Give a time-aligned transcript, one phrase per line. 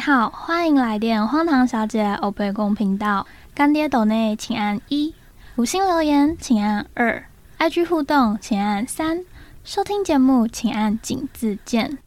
[0.00, 3.26] 好，欢迎来电荒唐小姐欧贝公频道。
[3.54, 5.14] 干爹斗内请按一，
[5.56, 7.22] 五星留言请按二
[7.58, 9.26] ，IG 互动请按三，
[9.62, 11.98] 收听节目请按井字键。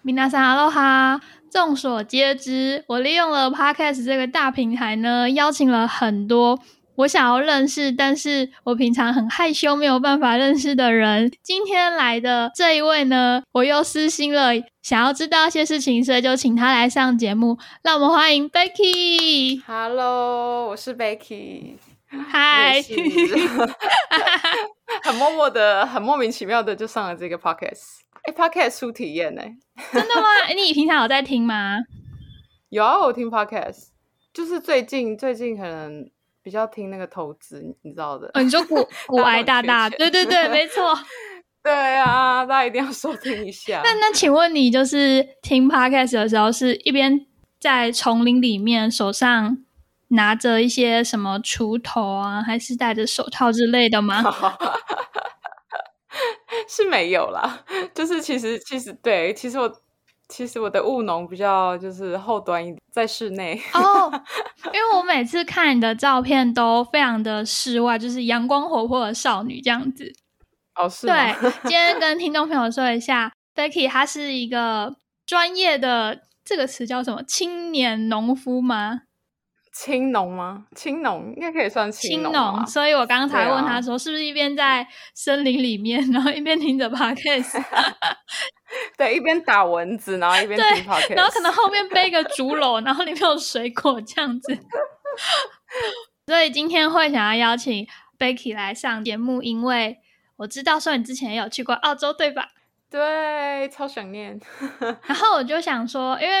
[0.00, 1.20] 米娜桑阿罗哈，
[1.50, 6.58] 众所皆知，我利用了 Podcast 这个大平台呢，邀请了很多。
[6.96, 11.32] 我想要认识，但是我平常很害羞，没有办法认识的人。
[11.42, 14.50] 今天来的这一位呢，我又私心了，
[14.82, 17.56] 想要知道一些事情，所以就请他来上节目。
[17.82, 19.62] 让我们欢迎 Becky。
[19.66, 21.76] Hello，我是 Becky。
[22.28, 22.82] 嗨。
[25.02, 28.00] 很默默的，很莫名其妙的就上了这个 Podcast。
[28.24, 29.42] 哎，Podcast 初体验呢？
[29.92, 30.28] 真的吗？
[30.54, 31.78] 你平常有在听吗？
[32.68, 33.86] 有啊，我听 Podcast，
[34.34, 36.10] 就是最近最近可能。
[36.42, 38.30] 比较听那个投资，你知道的。
[38.34, 40.98] 嗯，你说股股癌大大，对对对，没错。
[41.62, 43.80] 对啊，大家一定要收听一下。
[43.84, 47.24] 那那，请问你就是听 podcast 的时候，是一边
[47.60, 49.58] 在丛林里面手上
[50.08, 54.22] 拿着一些什么锄头啊，还是戴着手套之类的吗？
[56.68, 57.64] 是没有啦，
[57.94, 59.72] 就是其实其实对，其实我。
[60.32, 64.10] 其实我的务农比较就是后端一点，在室内哦，
[64.72, 70.10] 因为我每次看你的照片都非常的室外，就是阳光活泼的少女这样子。
[70.74, 71.06] 哦，是。
[71.06, 77.22] 对，今天跟听众朋友说一下，Becky 她是一个专业的，这个词叫什么？
[77.24, 79.02] 青年农夫吗？
[79.72, 80.66] 青农吗？
[80.76, 87.62] 青农应该可以算青农，所以我刚才问他说，是不是一边在森林里面，然后一边听着 podcast？
[88.98, 94.58] 对，一边打蚊子，然后一 边听 podcast，然后可能后面背个竹篓，然后里面有水果这样子。
[96.26, 97.86] 所以今天会想要邀请
[98.18, 99.98] Becky 来上节目，因为
[100.36, 102.48] 我知道说你之前也有去过澳洲，对吧？
[102.90, 104.38] 对，超想念。
[105.06, 106.34] 然后我就想说，因为。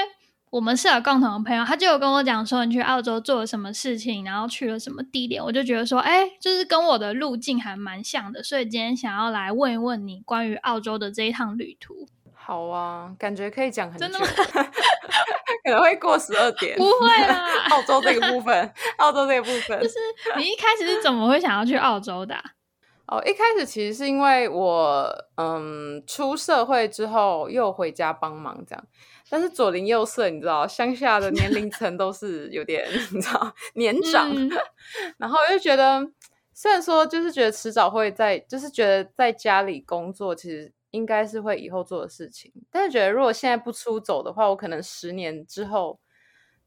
[0.52, 12.06] 我们是有共同的朋友，他就有跟我讲说你去澳洲做了什么事情，然后去了什么地点，我就觉得说，哎，就是跟我的路径还蛮像的，所以今天想要来问一问你关于澳洲的这一趟旅途。
[12.34, 14.18] 好啊，感觉可以讲很久，
[15.64, 16.76] 可能会过十二点。
[16.76, 19.94] 不会啦， 澳洲这个部分，澳洲这个部分，就是
[20.36, 22.36] 你一开始是怎么会想要去澳洲的？
[23.08, 28.84] 哦，一开始其实是因为我，嗯，出社会之后又回家帮忙这样。
[29.32, 34.30] 但是左邻右舍，你知道，乡下的年龄层都是有点， 你知道，年长。
[35.16, 36.06] 然后就觉得，
[36.52, 42.52] 虽然说就是觉得迟早会在，就是觉得在家里工作，其实应该是会以后做的事情。
[42.70, 45.98] 但是觉得如果现在不出走的话，我可能十年之后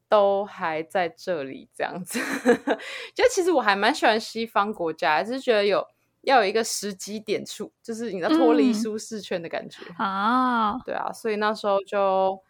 [0.08, 2.18] 都还在这里这样子。
[3.14, 5.86] 就其实我还蛮喜欢西方国家，就是觉得有
[6.22, 10.76] 要有一个时机点处，就是你知道脱离舒适圈的感觉啊。
[10.84, 12.42] 对啊，所以那时候就。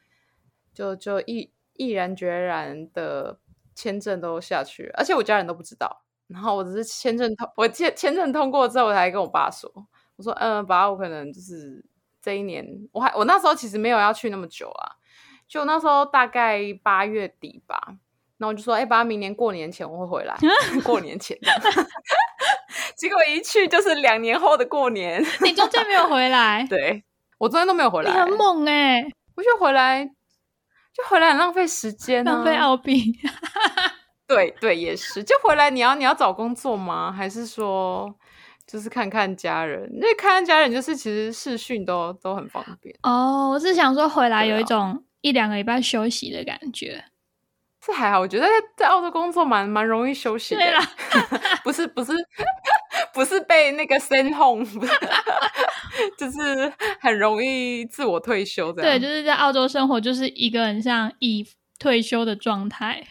[0.76, 3.38] 就就毅毅然决然的
[3.74, 6.02] 签证都下去，而且我家人都不知道。
[6.28, 9.72] 然后我只是签证通，我签签证通过之后，我才跟我爸说，
[10.16, 11.82] 我说嗯，爸，我可能就是
[12.20, 15.00] 这一年，我还我那时候其实没有要去那么久啊，
[15.48, 17.96] 就那时候大概八月底吧。
[18.38, 20.36] 然后我就说，哎，爸，明年过年前我会回来，
[20.84, 21.38] 过年前。
[22.94, 26.66] 结果一去就是两年后的过年，你中间没有回来？
[26.68, 27.02] 对
[27.38, 29.02] 我中间都没有回来，你很猛哎！
[29.36, 30.10] 我就回来。
[30.96, 33.12] 就回来很浪费时间，浪费澳币。
[34.26, 35.22] 对对，也是。
[35.22, 37.12] 就回来，你要你要找工作吗？
[37.12, 38.12] 还是说
[38.66, 39.88] 就是看看家人？
[39.92, 42.96] 因为看看家人，就是其实视讯都都很方便。
[43.02, 47.04] 哦，我是想说回来有一种一两个礼拜休息的感觉。
[47.80, 50.60] 这还好，我觉得在在澳洲工作蛮蛮容易休息的。
[50.60, 50.80] 对啦，
[51.62, 52.12] 不是不是
[53.14, 54.66] 不是被那个 send home，
[56.16, 58.82] 就是很容易自我退休的。
[58.82, 61.46] 对，就是在澳洲生活，就是一个很像已
[61.78, 63.02] 退休的状态。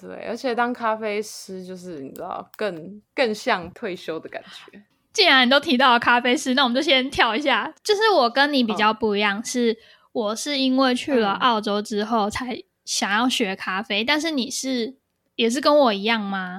[0.00, 4.82] 对，而且当咖啡师，就是你知道，更更像退休的感觉。
[5.12, 7.72] 既然你都提到了咖啡师，那我们就先跳一下。
[7.82, 9.76] 就是我跟你比较不一样，是
[10.12, 12.62] 我是因为去了澳洲之后才。
[12.84, 14.96] 想要学咖啡，但是你是
[15.36, 16.58] 也是跟我一样吗？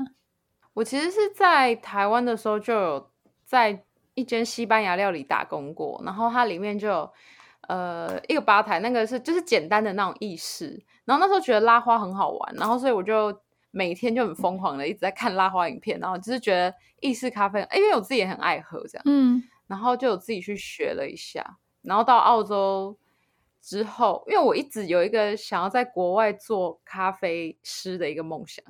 [0.76, 3.12] 我其实是在台湾的时候就有
[3.46, 3.84] 在
[4.14, 7.14] 一间西班牙料理打工过，然后它里面就有
[7.68, 13.38] 呃一个吧台，那个是就是简单的那种意式，然后那时候觉得拉花很好玩，然后所以我就
[13.72, 22.98] 每天就很疯狂的一直在看拉花影片，然后就是觉得意式咖啡，因为我自己也很爱喝这样，嗯，然后就有自己去学了一下，然后到澳洲。
[23.66, 28.62] 之后，因为我一直有一个想要在国外做咖啡师的一个梦想，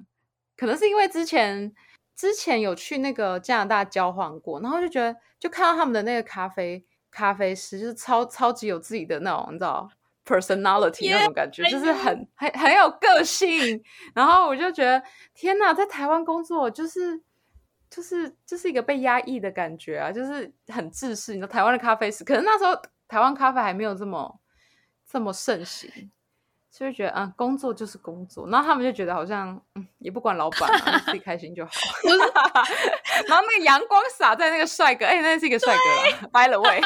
[0.56, 1.74] 可能是因为之前
[2.16, 9.90] 之前有去那个加拿大交换过，然后就觉得就看到他们的那个咖啡咖啡师，就是超超级有自己的那种你知道
[10.26, 13.84] personality 那种感觉，就是很很很有个性。
[14.14, 17.22] 然后我就觉得，天哪，在台湾工作就是
[17.90, 21.34] 就是就是一个被压抑的感觉啊，就是很自私。
[21.34, 24.40] 你知道台湾的咖啡师，可能那时候台湾咖啡还没有这么
[25.10, 26.12] 这么盛行。
[26.76, 31.72] 就会觉得啊，工作就是工作，然后他们就觉得好像嗯，也不管老板啊，自己开心就好。
[33.30, 36.82] 然后那个阳光洒在那个帅哥，哎，那是一个帅哥，by the way。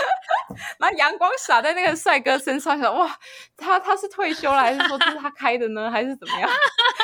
[0.80, 3.14] 然后阳光洒在那个帅哥身上，想哇，
[3.54, 6.48] 他他是退休了，还是说这是他开的呢，还是怎么样？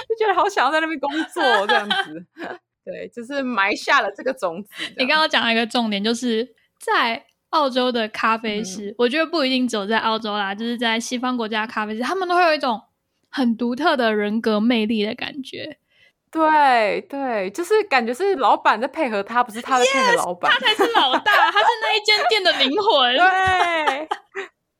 [0.08, 2.26] 就觉得好想要在那边工作这样子。
[2.84, 4.70] 对，就是埋下了这个种子。
[4.96, 7.26] 你刚刚讲了一个重点，就是在。
[7.54, 12.82] 澳洲的咖啡师，我觉得不一定只有在澳洲啦，就是在西方国家咖啡师，他们都会有一种
[13.30, 15.78] 很独特的人格魅力的感觉。
[16.32, 23.16] 对对，就是感觉是老板在配合他，不是他在配合老板，他才是老大， 他是那一间店的灵魂。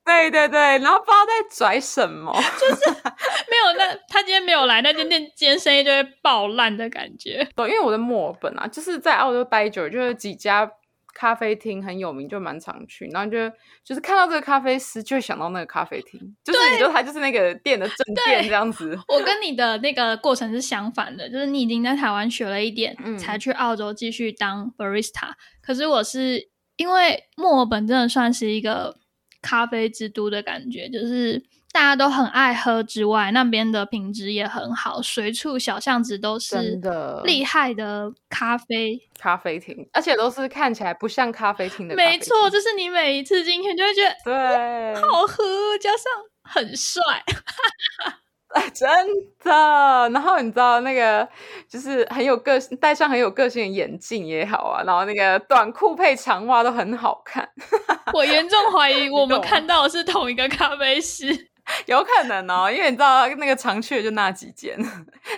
[0.05, 7.47] 对对对对，然后不知道在拽什么，就是没有那他今天没有来，那间店今天生意就会爆烂的感觉。
[7.55, 10.69] 对，因为我在墨尔本啊，就是在澳洲待久，就是几家。
[11.15, 13.07] 咖啡厅很有名，就蛮常去。
[13.07, 13.49] 然后就
[13.83, 18.99] 就是看到这个咖啡师，就会想到那个咖啡厅，就是你说他就是那个店的正店这样子。
[19.09, 25.33] 我跟你的那个过程是相反的，就是你已经在台湾学了一点，才去澳洲继续当 barista。
[25.63, 28.99] 可是我是因为墨尔本真的算是一个
[29.41, 31.43] 咖啡之都的感觉，就是。
[31.75, 36.81] 大家都很爱喝之外，那边的品质也很好，随处小巷子都是
[37.25, 41.97] 厉害的咖啡咖啡厅，而且都是看起来不像咖啡厅的。
[41.97, 45.43] 没错，就是你每一次进去就会觉得对好喝，
[45.81, 46.13] 加上
[46.45, 47.03] 很帅，
[48.73, 48.89] 真
[49.43, 49.51] 的。
[50.11, 51.29] 然后你知道那个
[51.69, 57.49] 就是很有个性，戴上很有个性的眼镜也好啊，然后那个短裤配长袜都很好看。
[58.15, 61.51] 我严重怀疑我们看到的是同一个咖啡师。
[61.87, 64.77] 有可能哦，因为你知道那个常去的就那几间，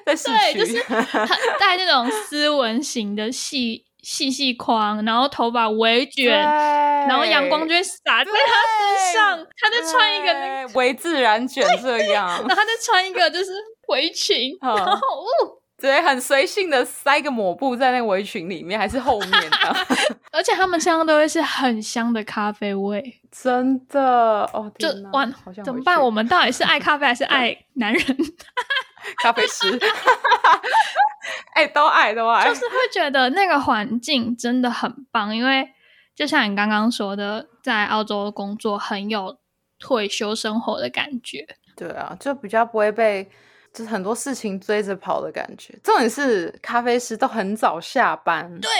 [0.04, 0.82] 在市区，就是
[1.60, 9.46] 戴那种斯文型的细细细框，然后头发微卷，然后阳光就会洒在他身上。
[9.58, 13.52] 他在穿一个那个微自然卷这样，然后他在穿一个就是
[13.88, 15.62] 围裙， 然后哦。
[15.86, 19.76] 对，很随性的塞个抹布在那个围裙里面，还是后面的，
[20.32, 24.00] 而且他们身上都会是很香的咖啡味，真的
[24.52, 25.24] 哦，就哇，
[25.64, 26.00] 怎么办？
[26.02, 28.04] 我们到底是爱咖啡还是爱男人？
[29.22, 29.78] 咖啡师，
[31.54, 35.68] 哎，都爱都爱，就是会觉得那个环境真的很棒，因为
[36.16, 39.38] 就像你刚刚说的，在澳洲工作很有
[39.78, 41.46] 退休生活的感觉。
[41.76, 43.30] 对啊，就比较不会被。
[43.76, 45.78] 就是很多事情追着跑的感觉。
[45.84, 48.50] 重点是咖啡师都很早下班。
[48.58, 48.70] 对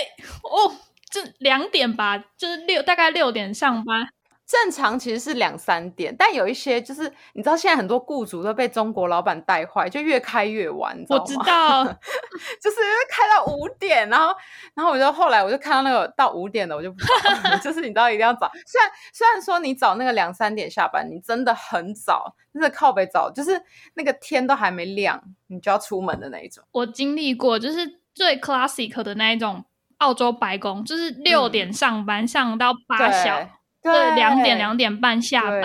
[0.42, 0.74] 哦，
[1.10, 4.08] 就两点吧，就是六大概六点上班。
[4.46, 10.96] 正常其实是两三点，但有一些就是你知道，现在很多雇主都被中国老板带坏，就越开越晚。
[11.08, 11.84] 我知道，
[12.62, 12.76] 就是
[13.10, 14.32] 开到五点，然后
[14.74, 16.98] 然后我就后来我就看到那个到五点的，我就不
[17.60, 18.48] 就是你知道一定要早。
[18.66, 23.60] 虽然虽然说你早那个两三点下班，你真的很早，真的靠北早，就是
[23.94, 26.62] 那个天都还没亮，你就要出门的那一种。
[26.70, 29.64] 我经历过，就是最 classic 的那一种
[29.98, 33.50] 澳洲白宫，就是六点上班上到八小。
[33.92, 35.60] 对，两点两点半下班，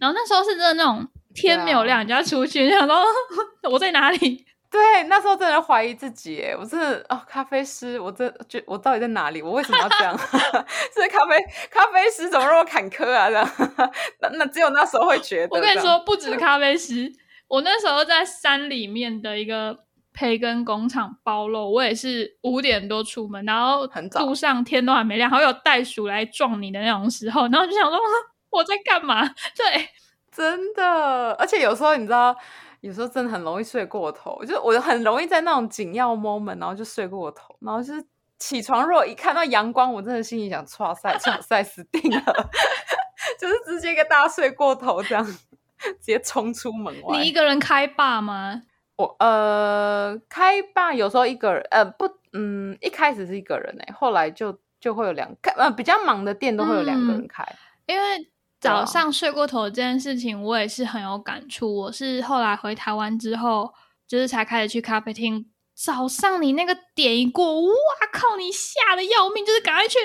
[0.00, 3.04] 然后那时候是真的那种天没有亮，你就要出去，想说
[3.70, 4.44] 我在哪里？
[4.70, 9.40] 对，那时候真的怀疑自己，我真的哦，咖啡师，我这觉我到底在哪里？
[9.40, 10.18] 我为什么要这样？
[10.94, 11.36] 这咖啡
[11.70, 13.28] 咖啡师怎么那么坎坷啊？
[13.30, 13.48] 这样，
[14.20, 15.56] 那那只有那时候会觉得。
[15.56, 17.10] 我跟你说，不止咖啡师，
[17.48, 19.85] 我那时候在山里面的一个。
[20.16, 23.86] 培根工厂包肉，我也是五点多出门，然后
[24.18, 27.98] 路上天都还没亮，还有袋鼠来撞你的那种时候，然后就想说
[28.48, 29.22] 我在干嘛？
[29.54, 29.90] 对，
[30.32, 32.34] 真的，而且有时候你知道，
[32.80, 38.02] 有时候真的很容易睡过头，就我很容易在那种紧要 moment，然后就睡过头，然后就是
[38.38, 42.50] 起床，如果一看到阳光，我真的心里想，唰塞唰塞死定了，
[43.38, 47.18] 就是直接一个大睡过头，这样直接冲出门外。
[47.18, 48.62] 你一个人开霸吗？
[48.96, 57.46] 我呃开吧，有时候一个人呃不嗯一开始是一个人哎，后来就就会有两开呃比较忙的店都会有两个人开。
[57.86, 61.72] 因为早上睡过头这件事情，我也是很有感触。
[61.76, 63.72] 我是后来回台湾之后，
[64.08, 65.46] 就是才开始去咖啡厅。
[65.74, 67.70] 早上你那个点一过，哇
[68.10, 69.98] 靠，你吓得要命，就是赶快去，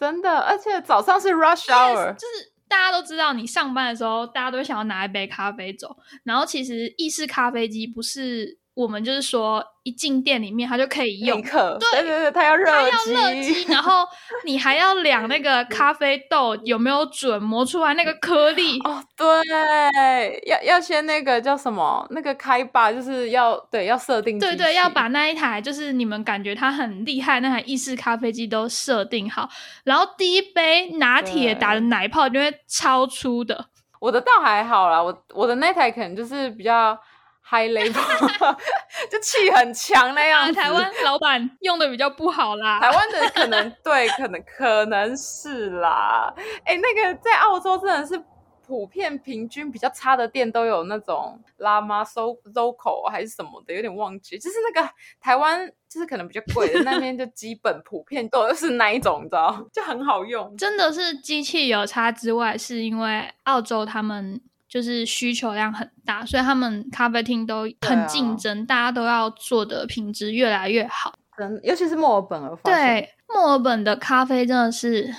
[0.00, 2.52] 真的，而且早上是 rush hour，就是。
[2.68, 5.96] 大家都知道，你上班的时候，大家都想要拿一杯咖啡走。
[6.22, 14.06] 然后其实意式咖啡机不是我们就是说一进店里面，它就可以用对对对对，它要热它要热机，然后
[14.44, 18.78] 你还要量那个 咖啡豆有没有准，磨出来那个颗粒。
[18.84, 19.26] 哦，对，
[20.46, 22.06] 要要先那个叫什么？
[22.10, 29.48] 那个开吧，就是要对要设定机对对，要把那一台就是你们感觉它很厉害那台意式咖啡机都设定好，
[29.82, 33.66] 然后第一杯拿铁打的奶泡就会超粗的，
[33.98, 36.96] 我的倒还好啦，我我的那台可能就是比较
[37.48, 38.56] high level，
[39.10, 40.52] 就气很强那样。
[40.52, 42.80] 台湾老板用的比较不好啦。
[42.80, 46.32] 台湾的可能对，可能可能是啦。
[46.64, 48.22] 哎、那个在澳洲真的是
[48.66, 54.38] 普遍平均比较差的店都有那种拉玛 so local 还是什么的，有点忘记。
[54.38, 54.88] 就是那个
[55.18, 60.54] 台湾就是可能比较贵的那边就基本普遍都是那一种，你知道，就很好用。
[60.58, 64.38] 真的是机器有差之外，是因为澳洲他们
[64.68, 71.14] 就是需求量很大，所以他们咖啡厅都很啊竞争，大家都要做的品质越来越好。
[71.36, 75.14] 真，尤其是墨尔本，而发对，墨尔本的咖啡真的是，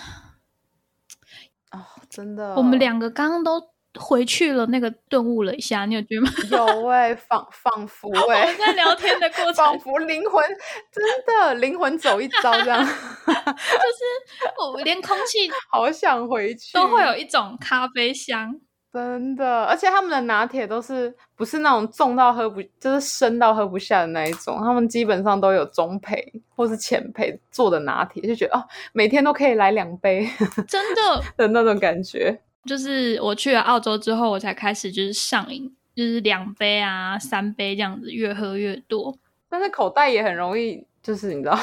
[1.72, 1.79] 哦，
[2.10, 3.60] 真的，我们两个刚刚都
[3.98, 6.32] 回去了，那个顿悟了一下，你有觉得吗？
[6.51, 10.44] 有哎、 仿仿佛哎、我们在聊天的过程， 仿佛灵魂
[10.91, 18.60] 真的灵魂走一遭这样， 就是我连空气好想回去，都会有一种咖啡香。
[18.91, 30.27] 真的，而且他们的拿铁都是不是那种重到喝不，就是深到喝不下的那一种，他们基本上都有中配或是浅配做的拿铁，就觉得哦，每天都可以来两杯
[30.67, 32.41] 真的， 的那种感觉。
[32.65, 39.15] 就是我去了澳洲之后，我才开始就是上瘾，就是两杯啊、三杯这样子，越喝越多。
[39.48, 41.58] 但是口袋也很容易，就是你知道，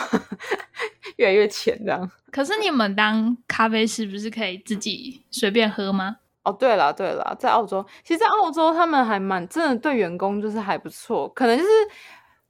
[1.17, 2.09] 越来越浅这样。
[2.31, 6.19] 可是你们当咖啡师不是可以自己随便喝吗？
[6.47, 11.69] 哦，对了对了，在澳洲，其实在澳洲他们还蛮真的对员工就是还不错，可能就是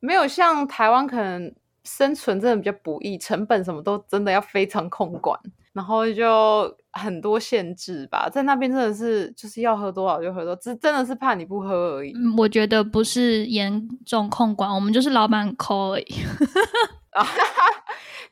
[0.01, 1.51] 没有像台湾可能
[1.83, 5.41] 生存真的比较不易，成本什么都真的要非常控管，
[5.73, 8.29] 然后就很多限制吧。
[8.31, 12.13] 在那边真的是就是要喝多少就喝多少，只真的是怕你不喝而已。
[12.13, 16.07] 嗯，我觉得不是严重控管，我们就是老板很抠而已。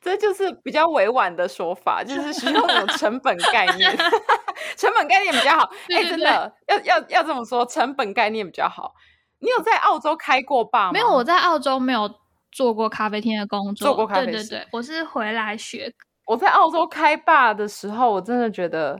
[0.05, 3.97] 啊，这就是比较委婉的说法，就 是需要有成本概念，
[4.77, 5.71] 成本概念比较好。
[5.89, 8.95] 哎、真的要要要这么说，成本概念比较好。
[9.41, 10.93] 你有在澳洲开过吧吗？
[10.93, 12.11] 没有，我在澳洲没有
[12.51, 15.93] 做过咖啡厅的工作，做过咖啡师对对对，我是回来学。
[16.27, 18.99] 我在澳洲开吧的时候，我真的觉得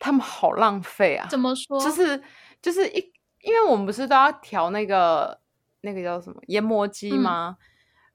[0.00, 1.28] 他们好浪费啊！
[1.30, 1.78] 怎么说？
[1.80, 2.20] 就是
[2.60, 5.38] 就是一，因为我们不是都要调那个
[5.82, 7.56] 那个叫什么研磨机嗯吗？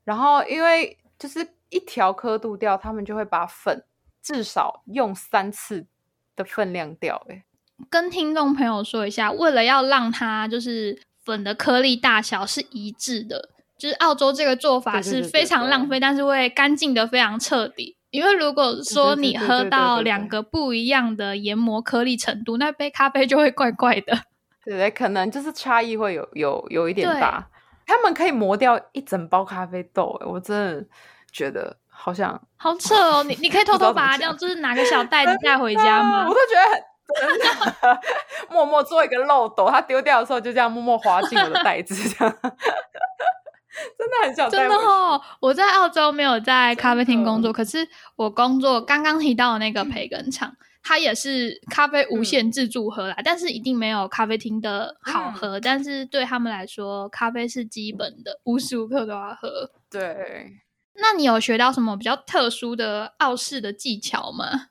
[0.04, 3.84] 然后因为就是一条刻度掉，他们就会把粉
[4.22, 5.88] 至少用三次
[6.36, 7.44] 的分量掉、欸。
[7.90, 17.98] 跟听众朋友说一下，为了要让它就是粉的颗粒大小是一致的，就是澳洲这个做法是非常浪费，但是会干净的非常彻底。
[18.12, 24.18] 因为如果说你喝到两个不一样的研磨颗粒程度，那杯咖啡就会怪怪的。
[24.64, 24.90] 对对？
[24.90, 27.50] 可能就是差异会有有有一点大。
[27.86, 30.86] 他们可以磨掉一整包咖啡豆、欸，我真的
[31.36, 33.24] 觉得好像 好扯哦！
[33.24, 36.34] 你你可以偷偷把它这样，就是拿个小袋子带回家吗我？
[36.34, 36.82] 都觉得很
[37.28, 38.02] 真的，
[38.50, 55.60] 默默做一个漏斗，它丢掉的时候就这样默默滑进我的袋子，这样 真的很想带真的哦，我在澳洲没有在咖啡厅工作，可是我工作刚刚提到的那个培根厂，它也是咖啡无限自助喝啦，但是一定没有咖啡厅的好喝。
[55.60, 59.70] 但是对他们来说，咖啡是基本的，无时无刻都要喝。
[59.92, 60.54] 对
[60.96, 64.70] 那你有学到什么比较特殊的澳式的技巧吗？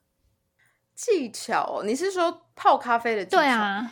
[0.94, 3.36] 技巧，你是说泡咖啡的技巧？
[3.38, 3.90] 对，啊，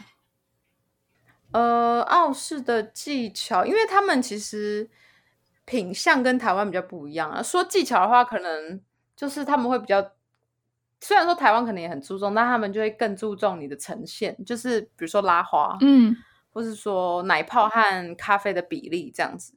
[1.50, 4.88] 呃，澳式的技巧，因为他们其实
[5.64, 7.42] 品相跟台湾比较不一样啊。
[7.42, 8.80] 说技巧的话，可能
[9.16, 10.12] 就是他们会比较，
[11.00, 16.16] 虽然说台湾可能也很注重，但他们就会更注重你的呈现，就是比如说拉花，嗯，
[16.52, 19.54] 或是说奶泡和咖啡的比例这样子。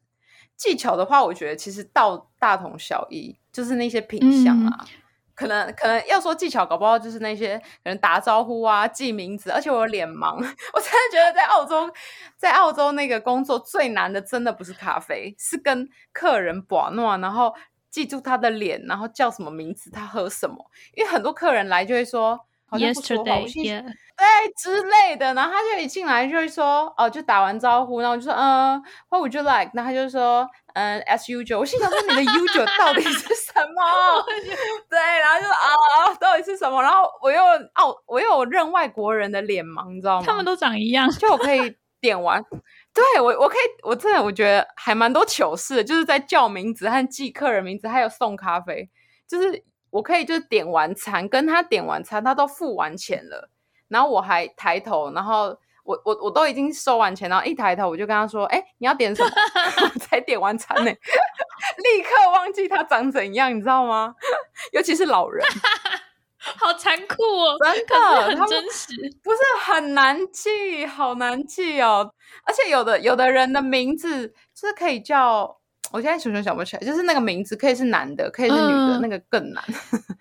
[0.56, 4.86] 技巧的话，我觉得其实到大同小异，就是那些品相啊。
[5.34, 10.36] 可能可能要说技巧，搞不好就是那些可能打招呼啊、记名字，而且我有脸盲，
[10.74, 11.92] 我真的觉得在澳洲，
[12.38, 17.54] 在澳洲那个工作最难的，真的不是咖啡，是跟客人把诺，然后
[17.90, 22.40] 记住他的脸，然后叫什么名字，他喝什么，因为很多客人来就会说。
[22.68, 23.84] 好像不说话，我 Yesterday，
[24.18, 24.26] 对
[24.58, 29.72] 之类的，然后他就一进来就会说，哦，就打完招呼，然后我就说，嗯、w h a t would you like？
[29.74, 31.60] 然后他就说，嗯，as usual。
[31.60, 34.26] 我心想说，你的 usual 到底是什么？
[34.90, 36.82] 对，然后就说啊，到底是什么？
[36.82, 37.42] 然后我又
[37.76, 40.26] 哦，我又有认外国人的脸盲，你知道吗？
[40.26, 41.10] 他们都长一样。
[41.12, 42.42] 就我可以点完，
[42.96, 48.90] 对我，我可以，我真的我觉得还蛮多糗事的，就是在叫名字和记客人名字，还有送咖啡，
[49.28, 49.62] 就是
[49.96, 53.50] 我可以就是点完餐，跟他点完餐，他都付完钱了，
[53.88, 59.30] 然后我还抬头，然后我我我都已经收完钱，然后一抬头我就跟他说：“哎，你要点什么？”
[60.02, 64.14] 才点完餐呢， 立刻忘记他长怎样，你知道吗？
[64.74, 65.42] 尤其是老人。
[66.38, 67.58] 好残酷哦！
[67.64, 72.14] 真的，很真实，不是很难记，好难记哦。
[72.44, 75.58] 而且有的有的人的名字是可以叫，
[75.92, 79.64] 我现在熊熊想不起来，就是那个名字可以是男的，可以是女的，那个更难。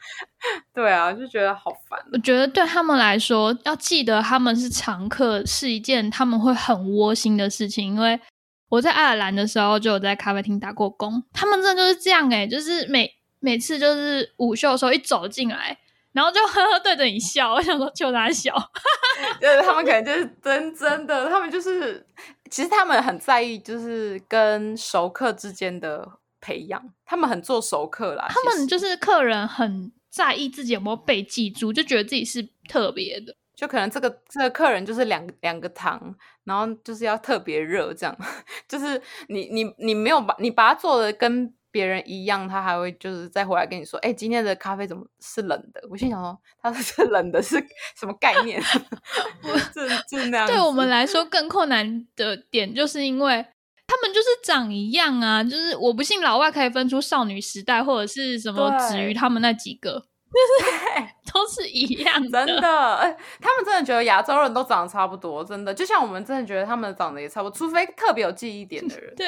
[0.73, 1.99] 对啊，就觉得好烦。
[2.13, 7.95] 我觉得对他们来说，要记得他们是常客是一件他们会很窝心的事情。
[7.95, 8.21] 因为
[8.69, 15.79] 我在爱尔兰的时候就有在咖啡厅打过工，他们真的就是这样哎，就是每每次就是午休的时候一走进来。
[16.13, 18.55] 然后就 呵呵对着你笑，我想说就他笑，
[19.41, 22.07] 就是他们可能就是真真的，他们就是
[22.55, 26.09] 其实他们很在意，就是跟熟客之间的
[26.41, 28.29] 培养，他们很做熟客啦。
[28.29, 38.17] 他们就是客人很在意自己有没有被记住，就觉得自己是特别的，就可能这个这个客人就是两两个糖，然后就是要特别热，这样
[38.69, 41.53] 就是你你你没有把你把它做的跟。
[41.75, 45.83] 别人一样，他还会就是再回来跟你说，哎，今天的咖啡怎么是冷的？
[45.91, 47.57] 我心想说，他 是冷的是
[47.99, 48.63] 什么概念？
[48.63, 50.47] 是是那样。
[50.47, 53.45] 对我们来说更困难的点，就是因为
[53.89, 60.05] 他们就是长一样啊，就是我不信老外可以分出少女时代或者是什么止于他们那几个。
[60.37, 69.15] 就是都是一样的，真的，他们真的觉得亚洲人都长得差不多，真的，就像我们真的觉得他们长得也差不多，除非特别有记忆点的人。
[69.17, 69.27] 对，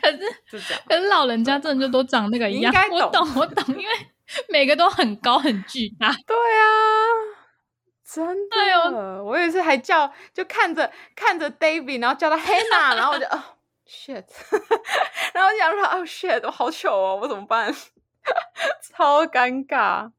[0.00, 0.18] 可是
[0.50, 2.72] 就这样，可是老人家真的就都长那个一样。
[2.90, 3.92] 我懂，我懂，因为
[4.48, 6.10] 每个都很高很巨大。
[6.26, 6.64] 对啊，
[8.04, 13.42] 真的，我有一次，还叫就看着看着 David，然后叫他 Hannah，然后我就哦
[13.86, 14.24] shit，
[15.34, 17.74] 然后想说哦 shit，我好糗哦，我怎么办？
[18.82, 20.10] 超尴尬。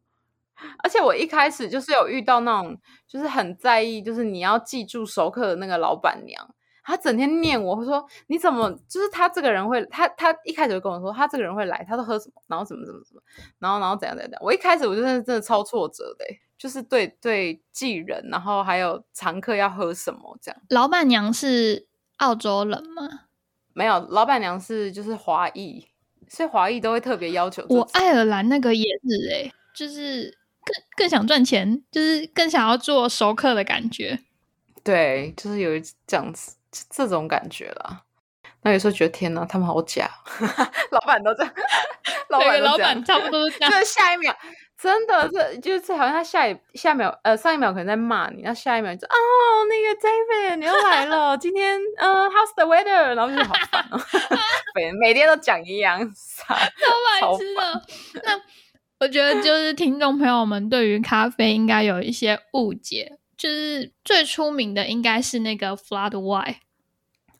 [0.83, 13.21] 而且我一开始就是有遇到那种，就是很在意，就是你要记住熟客的那个老板娘，她整天念我，说你怎么，就是她这个人会，她她一开始就跟我说，她这个人会来，她都喝什么，然后怎么怎么怎么，
[13.59, 14.41] 然后然后怎样怎样。
[14.41, 16.25] 我一开始我就真的真的超挫折的，
[16.57, 20.61] 就是对对记人，然后还有常客要喝什么这样。
[20.69, 23.27] 老板娘是澳洲人吗？
[23.73, 25.87] 没有，老板娘是就是华裔，
[26.27, 27.65] 所以华裔都会特别要求。
[27.69, 30.38] 我爱尔兰那个也是哎，就是。
[30.65, 34.19] 更更想赚钱，就是更想要做熟客的感觉。
[34.83, 35.71] 对，就是有
[36.07, 36.55] 这样子
[36.89, 38.01] 这种感觉啦。
[38.61, 40.09] 那有时候觉得天哪，他们好假，
[40.91, 41.53] 老板都这样，
[42.29, 43.71] 老板老板差不多这样。
[43.71, 44.35] 就是下一秒，
[44.77, 49.15] 真的这就是好像他下一下一秒呃上一秒可能在骂你，那下一秒就哦
[49.69, 53.15] 那个 David 你又来了，今天嗯 How's the weather？
[53.15, 53.99] 然后就好烦哦，
[54.75, 55.99] 每每天都讲一样，
[56.37, 57.81] 超白痴的
[58.23, 58.41] 那。
[58.99, 66.57] 我觉得就是听众朋友们对于咖啡应该有一些误解，就是最出名的应该是那个 Flat White。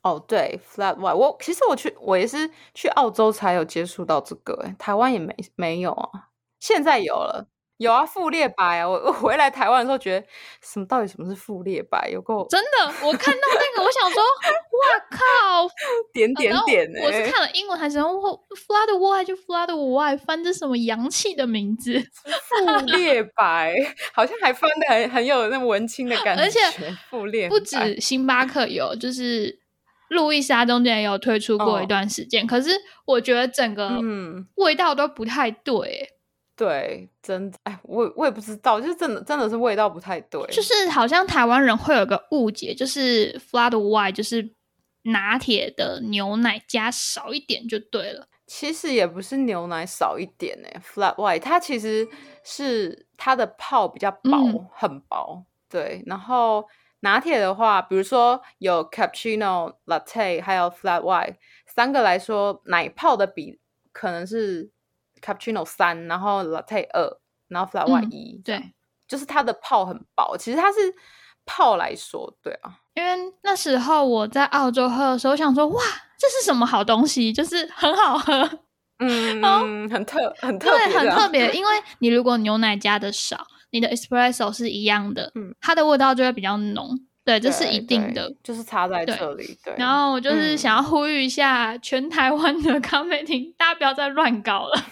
[0.01, 7.49] 哦，对，Flat White，我其实我去我也是去澳洲才有接触到这个，哎，台湾也没没有啊，现在有了。
[7.79, 8.89] 有啊，富列白啊！
[8.89, 10.27] 我我回来台湾的时候，觉得
[10.61, 12.09] 什么到底什么是富列白？
[12.11, 13.07] 有够真的！
[13.07, 15.69] 我看到那个，我想说， 哇靠，
[16.11, 16.85] 点点点！
[17.01, 18.13] 我是看了英文还是然后
[18.49, 21.97] flood white 就 flood white，翻这什么洋气的名字？
[22.49, 23.73] 富列白
[24.13, 26.43] 好像还翻的很很有那文青的感觉。
[26.43, 26.59] 而且
[27.09, 29.57] 傅列不止星巴克有，就是
[30.09, 32.45] 路易莎中间也有推出过一段时间。
[32.45, 32.71] 可是
[33.05, 34.01] 我觉得整个
[34.55, 36.18] 味道都不太对。
[36.59, 44.53] 对，真哎，我我也不知道，就是真的真的是味道不太对，就是好像台湾人会有个误解，就是 flat white 就是
[45.03, 48.27] 拿铁的牛奶加少一点就对了。
[48.45, 52.05] 其实也不是牛奶少一点哎，flat white 它其实
[52.43, 55.45] 是它的泡比较薄，很薄。
[55.69, 56.67] 对，然后
[56.99, 63.57] 拿铁的话，比如说有 cappuccino、latte 还有 flat white 三个来说，奶泡的比
[63.93, 64.71] 可能是。
[65.19, 68.73] Cappuccino 三，然后 latte 二，然后 flat white 一，对，
[69.07, 70.37] 就是它的泡很薄。
[70.37, 70.77] 其实它是
[71.45, 75.81] 泡来说，对啊，因为那时候我在澳洲喝的时候，想说哇，
[76.17, 77.31] 这是什么好东西？
[77.33, 78.49] 就是很好喝，
[78.99, 81.51] 嗯，很特很特别，很特别。
[81.53, 86.99] 因为你如果牛奶加的少，你的 espresso 是一样的，嗯，它的味道就会比较浓。
[87.29, 89.55] 对，这是一定的，就是插在这里。
[89.63, 94.83] 对，然后我就是想要呼吁一下全台湾的咖啡厅，大家不要再乱搞了。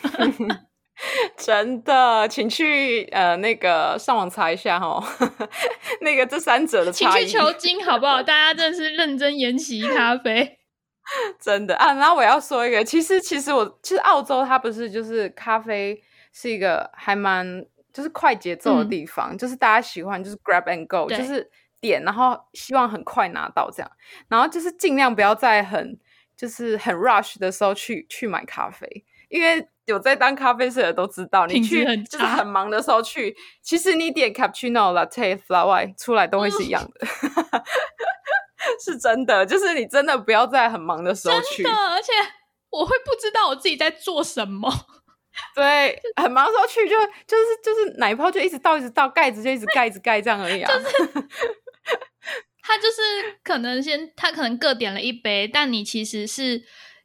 [1.36, 5.04] 真的，请去呃那个上网查一下哈，
[6.02, 7.26] 那个这三者的请差异。
[7.26, 8.22] 去求精好不好？
[8.22, 10.60] 大家真的是认真研习咖啡。
[11.42, 16.00] 真的啊，然后我要说一个，其实其实我其实澳洲它不是就是咖啡
[16.34, 23.92] 是一个还蛮就是快节奏的嗯地方，就是大家喜欢就是 grab and go，就是点，然后希望很快拿到这样，
[24.30, 26.00] 然后就是尽量不要在很
[26.36, 37.08] 就是很 rush 的时候去去买咖啡，因为有在当咖啡师的都知道，你去很就是很忙的时候去，其实你点 cappuccino、latte、flat white 出来都会是一样的。
[38.84, 42.12] 是真的，就是你真的不要在很忙的时候去，真的，而且
[42.70, 44.70] 我会不知道我自己在做什么。
[45.56, 50.74] 对，很忙的时候去就就是就是奶泡就一直倒一直倒，盖子就一直盖一直盖这样而已啊。
[52.62, 56.62] 他就是可能先，他可能各点了一杯，但你其实是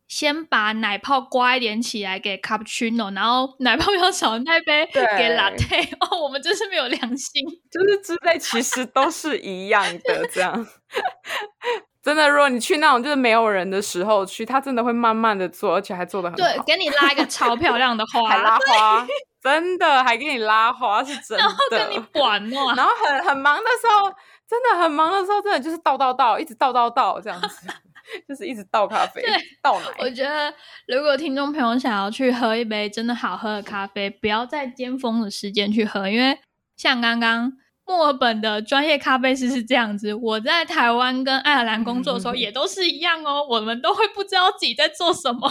[0.08, 5.00] 先把奶泡刮一点起来给 cappuccino，然后奶泡比较少的那杯给
[5.36, 5.88] latte。
[6.00, 7.44] 哦，我们真是没有良心。
[7.70, 10.66] 就是之类，其实都是一样的，这样。
[12.02, 19.06] 真的，如果你去那种就是没有人的时候去，他真的会慢慢的做，而且还做的很对，给你拉一个超漂亮的花，还拉花，
[19.40, 22.02] 真的还给你拉花，是真的然后跟你的。
[22.12, 22.74] 管哦。
[22.76, 24.12] 然后很很忙的时候，
[24.52, 27.66] 真的很忙的时候，真的就是倒倒倒，一直倒倒倒这样子，
[28.28, 29.22] 就是一直倒咖啡，
[29.62, 30.10] 倒奶我。
[30.10, 30.52] 觉得，
[30.86, 36.38] 如果听众朋友想要去喝一杯真的好喝的咖啡，不要在尖峰的时间去喝，因为
[36.76, 37.50] 像刚刚
[37.86, 45.50] 墨尔本的专业咖啡师是这样子，我在台湾跟爱尔兰工作的时候嗯 也都是一样哦，我们都会不知道自己在做什么。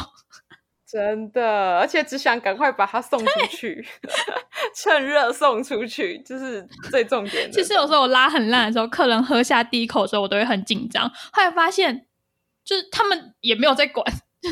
[0.91, 3.85] 真的，而且只想赶快把它送出去，
[4.75, 7.51] 趁热送出去，就是最重点的。
[7.51, 11.09] 其实有时候我拉很烂的时候，客人喝下第一口的时候，我都会很紧张。
[11.31, 12.07] 后来发现，
[12.65, 14.05] 就是他们也没有在管，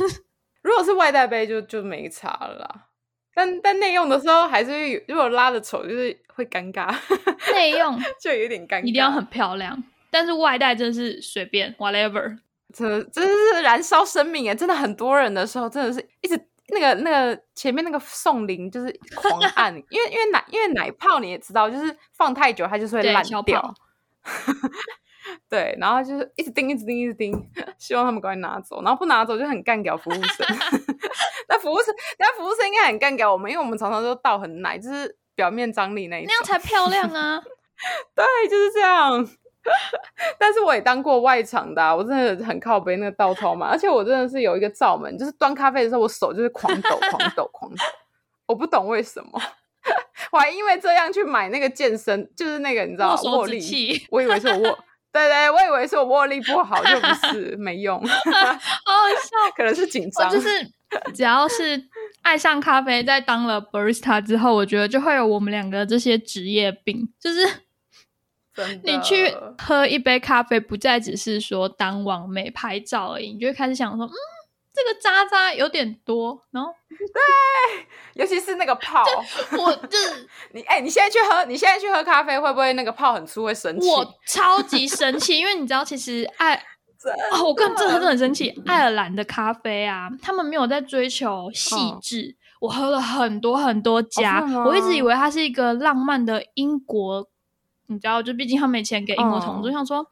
[0.64, 2.86] 如果是外带杯就就没差了啦。
[3.34, 6.94] 但但内用的时候还是，如果拉的丑，就是会尴尬，
[7.54, 8.84] 内用 就有点尴尬。
[8.84, 12.40] 一定要很漂亮，但是外带真的是随便 whatever。
[12.74, 14.56] 真的真的是燃烧生命哎！
[14.56, 23.74] 真的很多人的时候，真的是一直那个那个前面那个送铃就是狂 按，因为因为奶因为奶泡你也知道，就是放太久它就是会烂掉。
[25.48, 27.34] 对，然后就是一直叮，一直叮，一直叮，
[27.78, 30.48] 希望他们赶快拿走，然后不拿走就很干掉服务生。
[31.48, 36.36] 那服务生，那服务生应该很干掉我们，因为我们常常都倒很奶，就是表面张力那一种那。
[36.36, 37.42] 样才漂亮啊！
[38.16, 39.28] 对，就是这样。
[40.40, 47.84] 但是我也当过外场的、啊，我真的很靠背那个倒超嘛，而且我真的是有一个罩门，就是端咖啡的时候，我手就是狂抖、 狂抖、狂抖，
[48.48, 49.42] 我不懂为什么。
[50.32, 54.80] 我还因为这样去买那个健身，就是那个你知道握力，器，我以为是我握，
[55.12, 59.56] 对对，我以为是我握力不好，就不是没用，好好笑。
[59.56, 60.30] 可能是紧我张。
[60.30, 60.50] 就是
[61.14, 61.82] 只要是
[62.22, 67.48] 爱上咖啡，在当了 barista 之后，我觉得就会有我们两个这些职业病，就是
[68.84, 74.14] 你去喝一杯咖啡，不再只是说当网美拍照而已，你就会开始想说，嗯，
[74.74, 79.04] 这个渣渣有点多，然后 对尤其是那个泡，
[79.58, 83.88] 我就是 你哎、你现在去喝，你现在去喝咖啡，会不会那个泡很粗会生气？
[83.90, 86.56] 我超级生气， 因为你知道，其实爱
[87.02, 88.50] 真哦，我跟真的真的很生气。
[88.66, 92.36] 爱尔兰的咖啡啊，他们没有在追求细致。
[92.60, 97.26] 我喝了很多很多家，我一直以为它是一个浪漫的英国，
[97.90, 100.06] 你知道，就毕竟他没钱给英国统治，嗯想说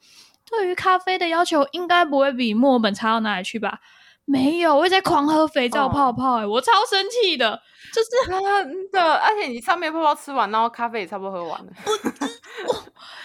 [0.49, 3.79] 对于咖啡的要求应该不会比墨尔本差到哪里去吧？
[4.25, 7.57] 没有，我一直在狂喝肥皂嗯泡泡、欸，我超生气的，
[7.93, 11.71] 就是真的，而且你上面泡泡吃完，然后咖啡也差不多喝完了，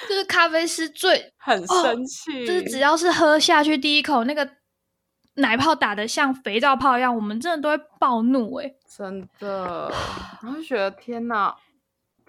[0.08, 2.46] 就是咖啡是最 很生气。
[2.46, 4.48] 就是只要是喝下去第一口那个
[5.34, 9.92] 奶泡打的像肥皂泡一样，我们真的都会暴怒哎、真的，
[10.40, 11.52] 然后就觉得天哪，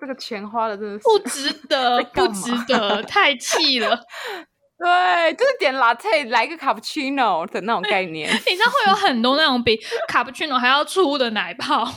[0.04, 3.98] 这个钱花的真的是不值得， 不值得，太气了。
[4.78, 8.30] 对，就是点 latte 来个 cappuccino 的那种概念。
[8.30, 11.88] 你知道会有很多那种比 cappuccino 还要粗的奶泡，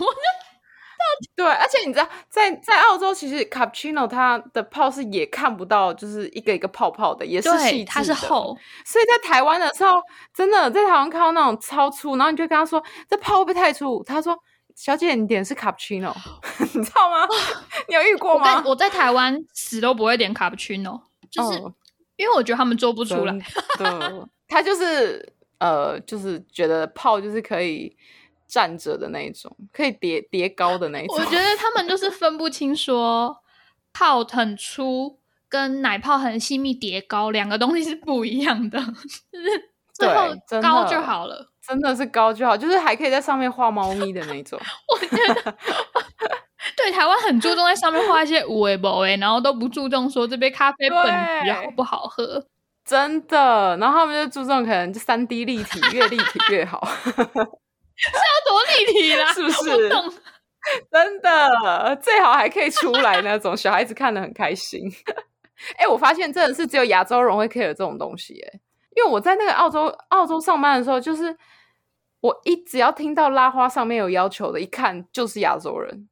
[1.35, 8.15] 对，而且你知道，在在澳洲，其实 cappuccino 它的泡是也看不到，就是一个一个泡泡的，也是细，致它是。
[8.15, 10.01] 厚，所以在台湾的时候，
[10.33, 14.05] 真的在台湾看到那种超粗，然后你就跟他说这泡会不会太粗？
[14.05, 14.39] 他说
[14.77, 16.15] 小姐，你点的是 cappuccino，
[16.61, 17.27] 你知道吗？
[17.89, 18.65] 你有遇过吗跟？
[18.67, 21.75] 我在台湾死都不会点 cappuccino，，就是、哦
[22.17, 23.39] 因为我觉得他们做不出来。
[23.77, 27.95] 真的，他就是呃，就是觉得泡就是可以
[28.47, 31.17] 站着的那一种，可以叠叠高的那一种。
[31.19, 33.37] 我觉得他们就是分不清说
[33.93, 41.51] 泡很粗跟奶泡很细密叠高两个东西是不一样的，就是最后高就好了。
[41.69, 44.59] 真的是高就好，就是还可以在上面画猫咪的那种。
[44.93, 45.55] 我觉得
[46.77, 51.05] 对，台湾很注重在上面画一些五维博诶，然后都不注重说这杯咖啡本
[51.45, 52.45] 质好不好喝。
[52.85, 56.87] 真的，然后他们就注重可能就三 D 立体，越立体越好。
[57.05, 59.33] 是要多立体啦？
[59.33, 59.91] 是不是？
[60.91, 64.83] 真的，最好还可以出来那种，小孩子看的很开心。
[65.79, 68.61] 哎，我发现真的是只有亚洲人会 care 这种东西，哎，
[68.97, 71.35] 因为我在那个澳洲澳洲上班的时候，就是
[72.27, 76.09] 我一只要听到拉花上面有要求的，一看就是亚洲人，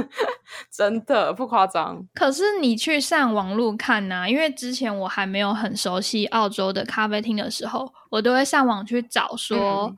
[0.70, 2.06] 真的不夸张。
[2.14, 9.96] 可是你去上网路看呐，因为之前我还没有很熟悉澳洲的咖啡厅的时候，我都会上网去找说。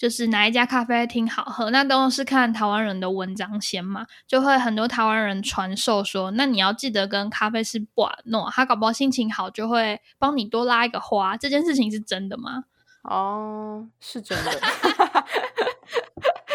[0.00, 12.64] 就是哪一家咖啡厅好喝，那都是看台湾人的文章先嘛，就会很多台湾人传授说，那你要记得跟咖啡师不诺，他搞不好心情好就会帮你多拉一个花，这件事情是真的吗？
[13.02, 14.50] 哦，是真的。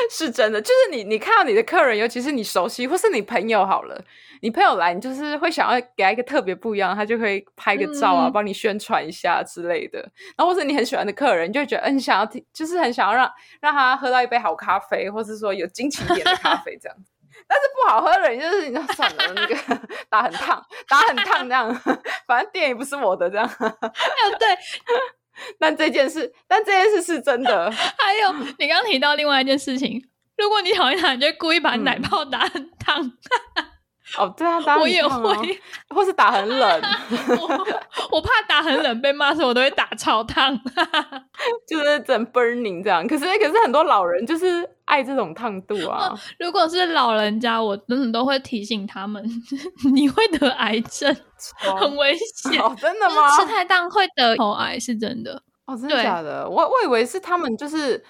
[0.08, 3.99] 是真的，就是你，你看到你的客人，尤其是你熟悉或是你朋友好了，
[4.41, 9.99] 你朋友来，你就是会想要给他一个特别不一样，他就会拍个照啊，帮你宣传一下之类的。
[10.38, 13.29] 然后或者你很喜欢的客人，你就会觉得，嗯，想要听，就是很想要让
[13.60, 16.95] 让他喝到一杯好咖啡，或是说有惊奇点的咖啡这样。
[17.47, 19.55] 但是不好喝的人，就是你算了，那个
[20.08, 21.73] 打很烫，打很烫这样，
[22.27, 23.49] 反正店也不是我的这样。
[23.60, 24.47] 对。
[25.60, 27.69] 但这件事，但这件事是真的。
[27.71, 30.02] 还有，你刚刚提到另外一件事情，
[30.38, 33.12] 如果你讨厌他，你就故意把奶泡打很烫。
[34.18, 36.82] 哦，对啊， 打我也会，或是打很冷。
[38.12, 40.58] 我怕打很冷被骂，所以我都会打超烫，
[41.68, 43.06] 就是整 burning 这样。
[43.08, 46.13] 可是，可是很多老人就是爱这种烫度啊。
[46.39, 49.24] 如果是老人家，我真的都会提醒他们，
[49.94, 51.15] 你会得癌症，
[51.80, 52.62] 很危险。
[52.62, 53.38] 哦，真的吗？
[53.38, 55.41] 吃太烫会得喉癌，是真的。
[55.65, 56.48] 哦，真的假的？
[56.48, 58.02] 我我以为是他们就是，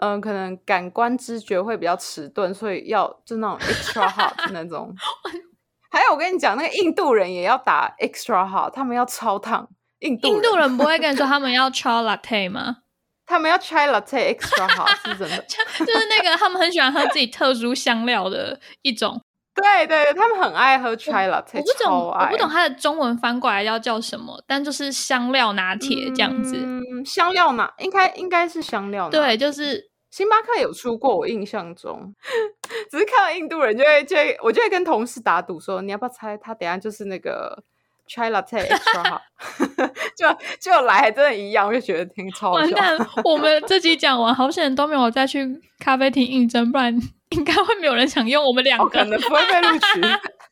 [0.00, 4.94] 嗯，可能感官知觉会比较迟钝，所以要就那种 extra hot 那种。
[5.92, 9.68] 还有，我跟你讲，那个印度人也要打 extra hot，他们要超烫。
[9.98, 12.78] 印度印度人不会跟你说他们要 chai latte 吗？
[13.26, 19.20] 他们要 chai latte extra hot 是真的，就是那个他们很喜欢喝自己特殊香料的一种。
[19.54, 26.56] 对对，他们很爱喝 chai latte，我不懂，我不懂它的中文翻过来要叫什么，但就是香料拿铁这样子。
[26.56, 29.10] 嗯，香料拿应该应该是香料。
[29.10, 29.89] 对，就是。
[30.10, 32.14] 星巴克有出过，我印象中，
[32.90, 37.62] 只是看到印度人就会就会，我就会跟同事打赌说，你要不要猜他等下就是那个
[38.08, 38.66] chai latte
[40.16, 40.26] 就
[40.60, 45.46] 就来还真的一样，我就觉得挺超完蛋，我们这集讲完，好险都没有再去
[45.78, 46.92] 咖啡厅应征，不然
[47.30, 50.00] 应该会没有人想用我们两个，可能不会被录取。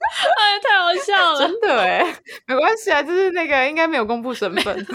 [0.01, 1.39] 哎，太好笑了！
[1.39, 2.15] 真的哎，
[2.47, 4.87] 没关系啊，就是那个应该没有公布身份，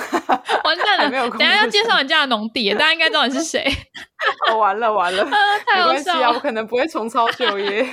[0.63, 1.29] 完蛋了，没有。
[1.31, 3.65] 等下要介绍人家的农地，大家应该知道你是谁。
[4.49, 5.25] 哦，完了完了，
[5.67, 7.85] 太好笑了，我可能不会重操旧业。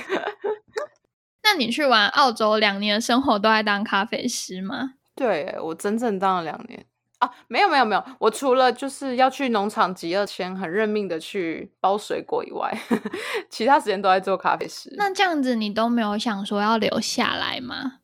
[1.43, 4.91] 那你去玩澳洲两年的生活都在当咖啡师吗？
[5.15, 6.85] 对，我整整当了两年。
[7.21, 12.75] 啊，没有没有没有，我除了就是要去农场集二千，很认命的去包水果以外，
[13.47, 14.91] 其他时间都在做咖啡师。
[14.97, 17.99] 那这样子你都没有想说要留下来吗？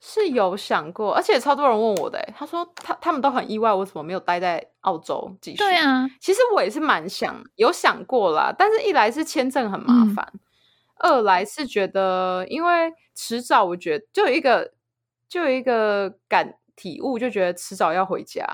[0.00, 5.58] 是有想过，而且超多人问我的，他说他他们都很意外，我怎么没有待在澳洲继续？
[5.58, 10.26] 对啊，其实我也是蛮想有想过啦，但是一来是签证很麻烦，
[11.00, 14.72] 二来是觉得因为迟早我觉得就有一个
[15.28, 16.54] 就有一个感。
[16.76, 18.44] 体悟就觉得迟早要回家，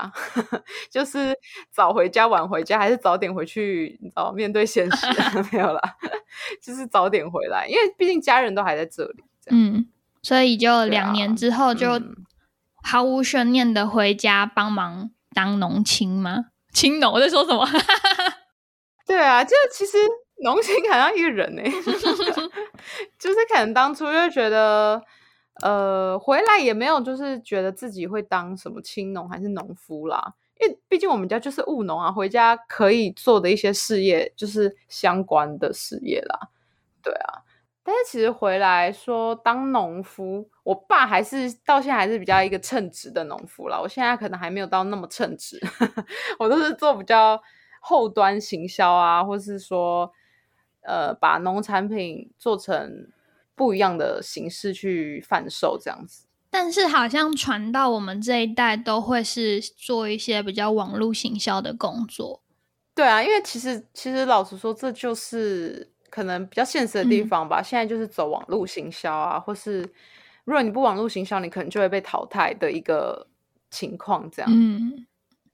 [0.91, 1.35] 就是
[1.71, 3.97] 早回家晚回家，还是早点回去？
[4.01, 5.07] 你知道面对现实
[5.51, 5.81] 没有啦，
[6.61, 9.23] 就是早点回来，因为毕竟家人都还在这里。
[9.49, 9.87] 嗯，
[10.21, 11.99] 所以就两年之后就
[12.83, 16.45] 毫无悬念的回家帮忙当农青吗？
[16.73, 17.67] 青农我在说什么？
[19.07, 19.97] 对啊，就其实
[20.43, 21.61] 农青好像一个人呢，
[23.19, 25.01] 就是可能当初就觉得。
[25.61, 36.49] 呃，回来也没有，就是觉得自己会当什么青农还是农夫啦，因为毕竟我们家就是务农啊，回家可以做的一些事业就是相关的事业啦，
[37.03, 37.43] 对啊。
[37.83, 43.79] 但是其实回来说当农夫，我爸还是到现在还是比较一个称职的农夫啦。
[43.79, 45.59] 我现在可能还没有到那么称职，
[46.39, 47.41] 我都是做比较
[47.81, 50.11] 后端行销啊，或是说
[50.81, 53.07] 呃把农产品做成。
[53.61, 62.41] 不一样的形式去贩售这样子，但是好像传到我们这一代都会是做一些比较网络行销的工作。
[62.95, 67.61] 对啊，因为其实其实老实说，这就是可能比较现实的地方吧。
[67.61, 69.81] 现在就是走网络行销啊，或是
[70.43, 73.27] 如果你不网络行销，你可能就会被淘汰的一个
[73.69, 74.49] 情况这样。
[74.51, 75.05] 嗯，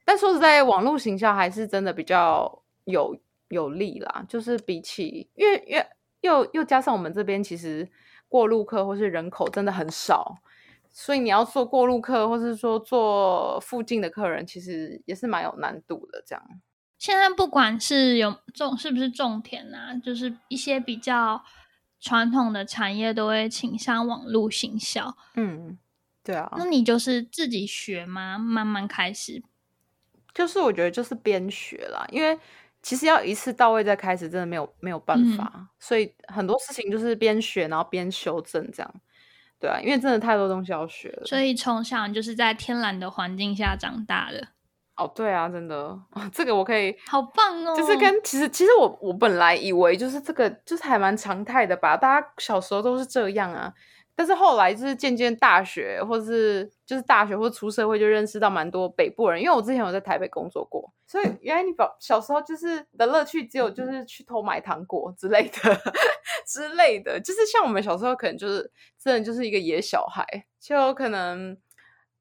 [0.05, 5.85] 但说实在，网络行销还是真的比较有有利啦，就是比起因为因为。
[6.27, 7.89] 又又加上我们这边其实
[8.27, 10.37] 过路客或是人口真的很少，
[10.89, 16.23] 所以你要做过路客，或是说做附近的客人，其实也是蛮有难度的。
[16.25, 16.43] 这样，
[16.97, 21.43] 现在不管是有种是不是种田啊，就是一些比较
[21.99, 25.15] 传统的产业都会倾向网络行销。
[25.35, 25.77] 嗯，
[26.23, 26.51] 对啊。
[26.57, 28.37] 那你就是自己学吗？
[28.37, 29.41] 慢慢开始？
[30.33, 32.37] 就是我觉得就是边学啦，因为
[32.81, 38.93] 其实要一次到位再开始，真的没有没有办法，所以很多事情就是边学然后边修正这样，
[39.59, 41.25] 对啊，因为真的太多东西要学了。
[41.25, 44.47] 所以从小就是在天然的环境下长大的。
[44.95, 45.99] 哦，对啊，真的，
[46.33, 47.75] 这个我可以，好棒哦！
[47.75, 53.71] 就是跟其实其实我我本来以为就是这个就是还蛮常态的吧，大家小时候都是这样啊。
[54.17, 59.39] 但是后来就是渐渐大学，或是就是大学或出社会，就认识到蛮多北部人。
[59.39, 65.79] 因为我之前有在台北工作过，所以原来你小小时候就是的乐趣只有就是去偷买糖果之类的
[66.47, 67.19] 之类的。
[67.19, 70.25] 就是像我们小时候可能就是真的就是一个野小孩，
[70.59, 71.55] 就可能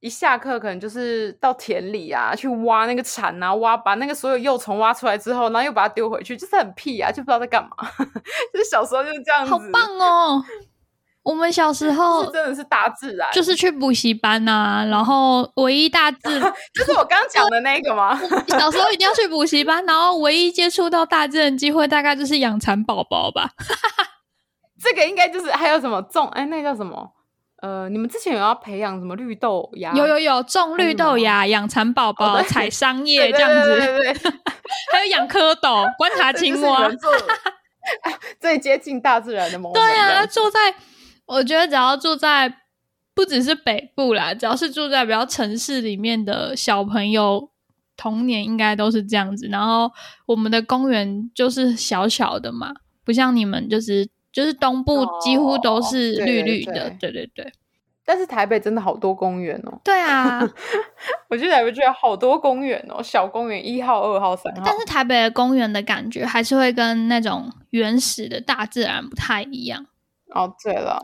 [0.00, 7.70] 一下课可能就是到田里啊去挖那个蚕啊，挖把那个所有幼虫挖出来之后，然后又把它丢回去，就是很屁啊，就不知道在干嘛。
[8.52, 10.44] 就是小时候就是这样子，好棒哦。
[11.26, 14.86] 我们小时候真的是大自然，就是去补习班呐。
[14.88, 18.16] 然后唯一大自然， 就是我刚讲的那个吗？
[18.48, 23.50] 小时候一定要去补习班，然后唯一接触到大自然机会，大概就是养蚕宝宝吧。
[24.80, 26.28] 这个应该就是还有什么种？
[26.28, 27.10] 哎，那叫什么？
[27.60, 29.92] 呃，你们之前有要培养什么绿豆芽？
[29.94, 33.76] 有有有，种绿豆芽，养蚕宝宝，采桑叶这样子。
[33.76, 34.32] 对对对，
[34.92, 36.88] 还有养蝌蚪，观察青蛙，
[38.38, 39.72] 最接近大自然的梦。
[39.72, 40.72] 对啊，坐在。
[41.26, 42.52] 我觉得只要住在
[43.14, 47.50] 不只是北部啦，只要是住在比较城市里面的小朋友，
[47.96, 49.48] 童年应该都是这样子。
[49.48, 49.90] 然后
[50.26, 52.72] 我们的公园就是小小的嘛，
[53.04, 57.52] 不像你们就是就是东部几乎都是绿绿的，对对对。
[58.04, 59.80] 但是台北真的好多公园哦。
[59.82, 60.40] 对啊，
[61.28, 64.62] 我去台北觉得好多公园哦，小公园一号、二号、三号。
[64.64, 69.86] 但是台北的公园的感觉还是会跟那种原始的大自然不太一样。
[70.30, 71.00] 哦，对了，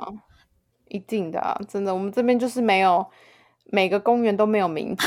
[0.89, 3.07] 一定的，真的，我们这边就是没有
[3.67, 5.07] 每个公园都没有名字，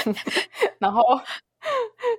[0.78, 1.02] 然后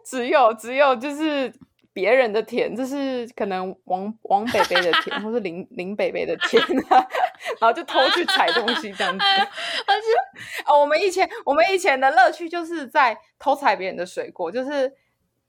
[0.06, 1.54] 只有只有就是
[1.94, 9.24] 别人的田，就是可能王王北北的田，或是林林北北的田，然后就偷去采东西这样子。
[9.24, 14.94] 而且，哦，我们以前我们以前的乐趣就是在偷采别人的水果，就是。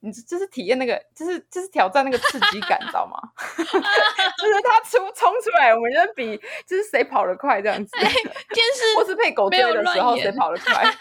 [0.05, 3.17] 你就是体验那个，就是就是挑战那个刺激感，你知道吗？
[3.57, 6.37] 就是他出冲出来，我们就比
[6.67, 7.91] 就是谁跑得快这样子。
[7.99, 10.75] 电视或是被狗追的时候，谁跑得快？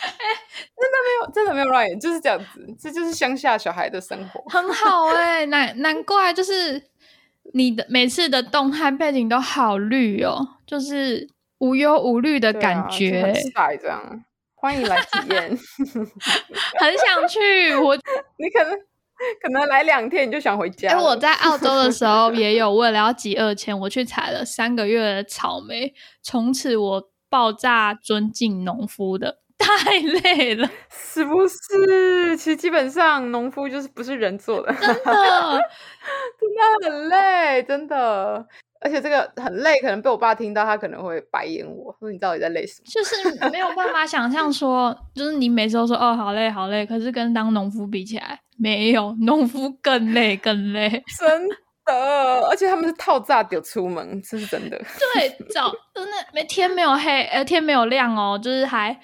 [0.00, 2.66] 真的没有，真的没有乱演，就是这样子。
[2.80, 6.82] 这就是乡下小孩的生活，很好哎，难难怪就是
[7.52, 13.34] 你的每次的动态背景都好绿哦，就是无忧无虑的感觉，
[13.78, 14.24] 这样。
[14.60, 15.48] 欢迎来体验，
[16.78, 17.74] 很想去。
[17.74, 17.96] 我
[18.36, 18.78] 你可能
[19.42, 20.90] 可能来两天你就想回家。
[20.92, 25.94] 因为我在澳洲的时候也有为了要集二千，我去采了三个月的草莓。
[26.22, 32.36] 从此我爆炸尊敬农夫的，太累了， 是不是？
[32.36, 35.60] 其实基本上农夫就是不是人做的，真的，
[36.38, 38.46] 真的很累，真的。
[38.80, 50.88] 而且这个很累，可能被我爸听到，他可能会白眼我说：“你到底在累什么？”就是没有办法想象说，就是你每次都说“哦，好累，好累”，可是跟当农夫比起来，没有农夫更累，更累。
[51.18, 51.48] 真
[51.84, 51.94] 的，
[52.48, 54.78] 而且他们是套炸丢出门，这是真的。
[55.14, 58.98] 对，早真的没天没有黑，呃，天没有亮哦，就是还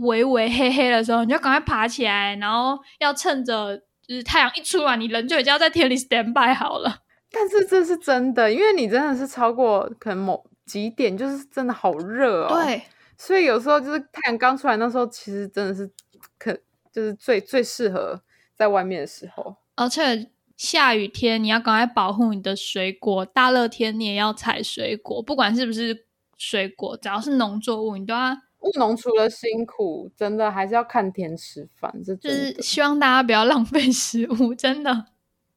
[0.00, 6.96] 微微黑黑的时候，你就赶快爬起来，然后要趁着就是太阳一出来，你人就已经要在田里 stand by 好了。
[7.30, 12.62] 但是这是真的，因为你真的是超过可能某几点，就是真的好热哦。
[12.64, 12.82] 对，
[13.16, 15.90] 所以有时候就是太阳刚出来那时候，其实真的是
[16.38, 16.52] 可
[16.92, 18.20] 就是最最适合
[18.54, 19.56] 在外面的时候。
[19.76, 28.36] 而且下雨天你要赶快保护你的水果，大热天你也要采水果，不管是不是水果，只要是农作物，你都要。
[28.62, 31.90] 务农除了辛苦，真的还是要看天吃饭。
[32.04, 35.06] 这就是希望大家不要浪费食物，真的。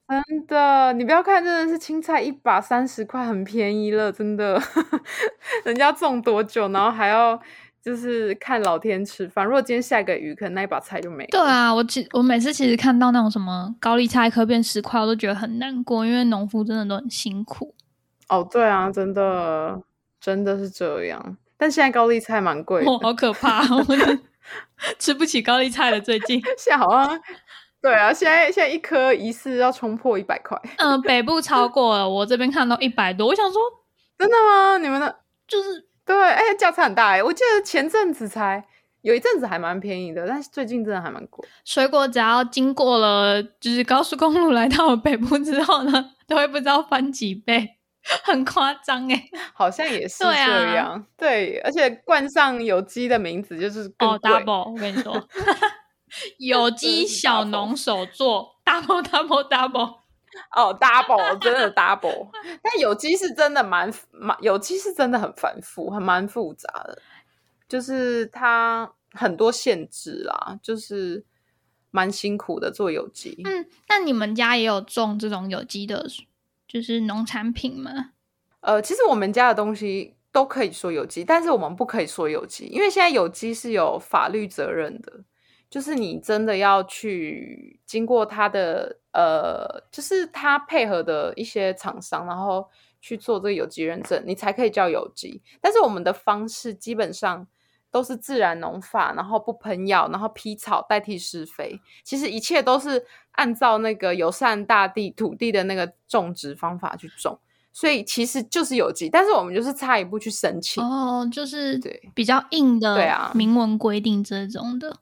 [0.07, 4.61] 真的，你不要看，真的是青菜一把三十块，很便宜了，真的。
[5.65, 7.39] 人家种多久，然后还要
[7.81, 9.45] 就是看老天吃饭。
[9.45, 11.29] 如果今天下个雨，可能那一把菜就没了。
[11.31, 17.73] 对啊，我其我每次其实看到那种什么高丽菜一颗变十块，我都觉得很难过，因为农夫真的都很辛苦。
[18.27, 19.81] 哦，对啊，真的
[20.19, 21.37] 真的是这样。
[21.57, 23.85] 但现在高丽菜蛮贵，好可怕，我
[24.99, 26.01] 吃不起高丽菜了。
[26.01, 27.19] 最近 现在好像。
[27.83, 30.57] 对啊，现在现在一颗疑似要冲破一百块。
[30.77, 33.27] 嗯，北部超过了，我这边看到一百多。
[33.27, 33.61] 我想说，
[34.17, 34.77] 真的吗？
[34.77, 35.13] 你们的
[35.45, 37.21] 就是对，哎，价差很大哎。
[37.21, 38.63] 我记得前阵子才
[39.01, 41.45] 有一阵子还蛮便宜的，但是最近真的还蛮贵。
[41.65, 47.67] 水果只要经过了就是高速公路来到了北部之后呢，都会不知道翻几倍，
[48.23, 49.29] 很夸张哎。
[49.53, 55.13] 好像也是这样，对，而且冠上有机的名字就是哦，double，我跟你说，
[56.37, 60.03] 有机小农手作，double double double。
[60.55, 62.27] 哦，double 真的 double，
[62.63, 66.99] 但有机是真的蛮蛮有机是真的很繁复，很蛮复杂的，
[67.69, 71.23] 就是它很多限制啦，就是
[71.91, 73.43] 蛮辛苦的做有机。
[73.45, 76.07] 嗯，那你们家也有种这种有机的，
[76.67, 78.13] 就是农产品吗？
[78.61, 85.23] 呃，其实我们家的东西都可以说有机，但是我们不可以说有机，因为现在有机是有法律责任的。
[85.73, 92.69] 就是你真的要去经过他的呃，就是他配合的一些厂商，然后
[93.01, 95.41] 去做这个有机认证，你才可以叫有机。
[95.59, 97.47] 但是我们的方式基本上
[97.89, 107.39] 都是自然农法，然后不喷药，然后劈草代替施肥，其实一切都是按照那个友善大地土地的那个种植方法去种，
[107.71, 109.09] 所以其实就是有机。
[109.09, 114.97] 但是我们就是差一步去申请哦，就是对比较硬的对啊明文规定这种的。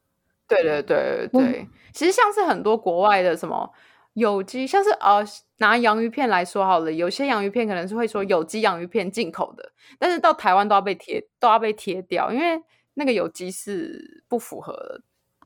[0.52, 3.72] 对对对对，其实像是很多国外的什么
[4.14, 5.24] 有机，像是呃
[5.60, 12.62] 拿洋芋片来说好了，有些洋芋片可能是会说有机洋芋片进口的，但是到台湾都要被贴都要被贴掉，因为
[12.96, 15.02] 那个有机是不符合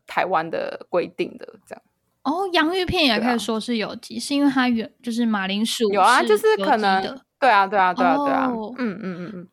[0.07, 1.47] 台湾的规定的。
[1.67, 1.81] 这样
[2.23, 7.01] 哦，洋芋片也可以说是有机，是因为它原就是马铃薯有啊，就是可能
[7.39, 8.49] 对啊对啊对啊对啊，
[8.79, 9.47] 嗯嗯嗯嗯。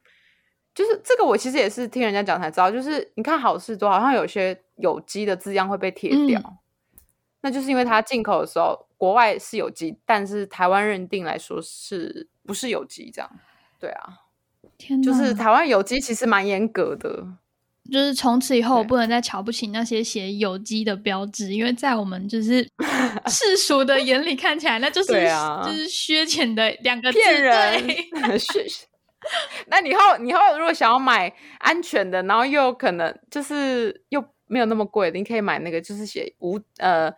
[0.74, 2.70] 就是这个，我其实也是听人家讲才知道。
[2.70, 6.58] 就是你看好事多，好像有些有机的字样会被贴掉，
[7.40, 13.30] 那就是因为它进口的时候国外是有机，但是台湾认定来说是不是有机这样？
[13.80, 14.18] 对啊，
[14.76, 17.26] 天，就是台湾有机其实蛮严格的，
[17.90, 22.62] 就是从此以后我不能再瞧不起那些写有机的标志，因为在我们就是
[23.26, 25.12] 世俗的眼里看起来，那就是
[25.64, 27.82] 就是削钱的两个骗人。
[29.68, 34.20] 那以后以后如果想要买安全的，然后又可能就是又
[34.52, 37.10] 没有那么贵，你可以买那个就是写无呃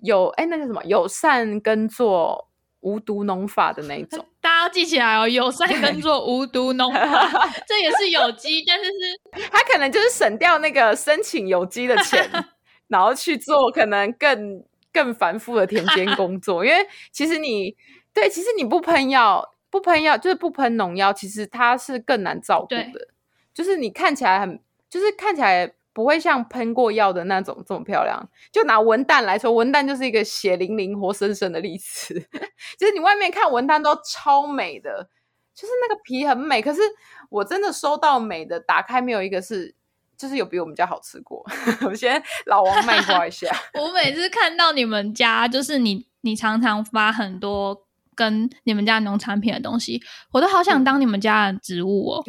[0.00, 2.48] 有哎那个什么友善耕作
[2.80, 7.30] 无毒农法的那种， 大家要记起来哦，友善耕作无毒农法，
[7.68, 12.28] 这也是有机，但是是它可能就是省掉那个申请有机的钱，
[12.88, 17.76] 然后去做可能更更繁复的田间工作，因为其实你
[18.12, 19.50] 对，其实你不喷药。
[19.72, 23.08] 不喷药就是不喷农药，其实它是更难照顾的。
[23.54, 24.60] 就是你看起来很，
[24.90, 28.28] 就是看起来不会像喷过药的那种这么漂亮。
[28.50, 32.14] 就拿文旦来说，文旦就是一个血淋淋、活生生的例子。
[32.78, 35.08] 就是你外面看文旦都超美的，
[35.54, 36.62] 就是那个皮很美。
[36.62, 36.80] 可是
[37.28, 39.74] 我真的收到美的，打开没有一个是，
[40.16, 41.44] 就是有比我们家好吃过。
[41.86, 43.48] 我先老王卖瓜一下。
[43.74, 47.86] 我每次看到你们家，就是你，你常常发很多。
[48.14, 49.98] 跟你们家农产品的东西，
[50.32, 52.24] 我都好想当你们家的植物哦。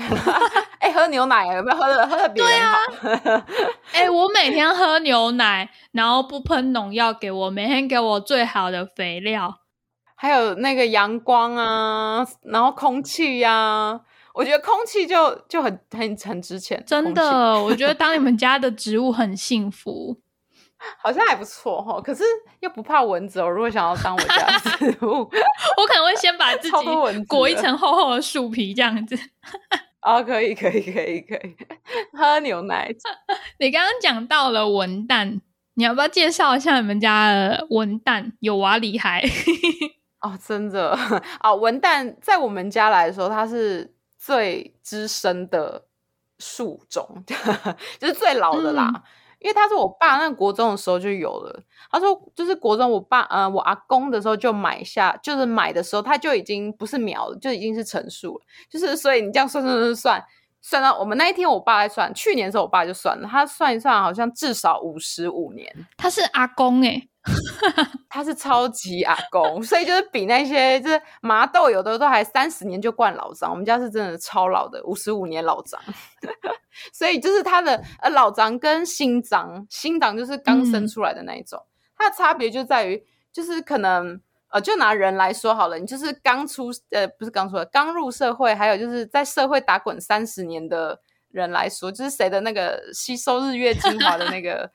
[0.83, 2.77] 哎，喝牛奶有没有喝的喝的比人好？
[3.93, 9.61] 哎，我每天喝牛奶，然后不喷农药给我，每天给我最好的肥料，
[10.15, 14.01] 还有那个阳光啊，然后空气呀，
[14.33, 16.83] 我觉得空气就就很很很值钱。
[16.85, 20.19] 真的，我觉得当你们家的植物很幸福。
[21.01, 22.25] 好像还不错哈，可是
[22.59, 23.47] 又不怕蚊子哦。
[23.47, 25.07] 如果想要当我家植物，
[25.77, 29.17] 我可能会先把自己裹一层厚厚的树皮这样子。
[30.03, 31.55] 啊，可以，可以，可以，可以
[32.13, 32.93] 喝牛奶。
[33.59, 35.39] 你刚刚讲到了文旦，
[35.75, 39.23] 你要不要介绍一下你们家的文旦有娃厉害？
[40.21, 40.91] 哦，真的
[41.39, 45.85] 啊，文旦在我们家来说，它是最资深的
[46.39, 47.23] 树种，
[47.99, 49.03] 就是最老的啦。
[49.43, 60.23] 因为他是我爸那国中的时候就有了，他说就是国中我爸呃我阿公的时候就买下，就是买的时候他就已经不是苗了，就已经是成树了，就是所以你这样算算算算
[60.61, 67.09] 算到我们那一天我爸在算，去年的时候我爸就算了，他算一算好像至少五十五年，他是阿公诶。
[68.09, 75.79] 他是超级阿公，所以就是比那些就是麻豆有的都还三十年就灌老张，我们家是真的超老的，五十五年老张。
[76.91, 81.63] 所以就是他的呃老张跟新张，新张就是刚生出来的那一种，
[81.95, 83.01] 它的差别就在于
[83.31, 84.19] 就是可能
[84.49, 90.99] 呃就拿人来说好了，你就是刚出呃不是刚出来刚入社会，还有就是在社会打滚三十年的
[91.31, 94.69] 人来说，就是谁的那个吸收日月精华的那个。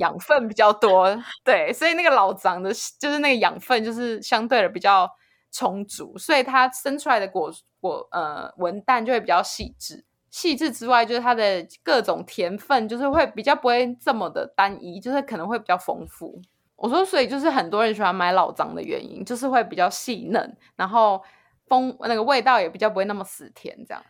[0.00, 1.06] 养分比较多，
[1.44, 5.08] 对，所以那个老长的，就是那个养分，就是相对的比较
[5.52, 10.04] 充足，所以它生出来的果果呃文旦就会比较细致。
[10.30, 16.40] 细致之外，就是它的各种甜分，就是会比较不会这么的单一，就是可能会比较丰富。
[16.76, 21.20] 我说，所以就是很多人喜欢买老张的原因，就是会比较细嫩，然后
[21.66, 23.76] 风那个味道也比较不会那么死甜。
[23.86, 24.02] 这样，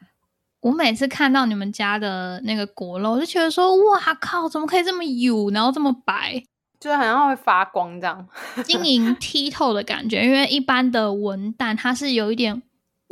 [0.61, 6.43] 我每次看到你们家的那个果肉，我就觉得说，哇靠，怎么可以这么油，然后这么白，
[6.79, 8.29] 就是好像会发光这样，
[8.65, 10.25] 晶莹剔透的感觉。
[10.25, 12.63] 因为一般的文旦它是有一点。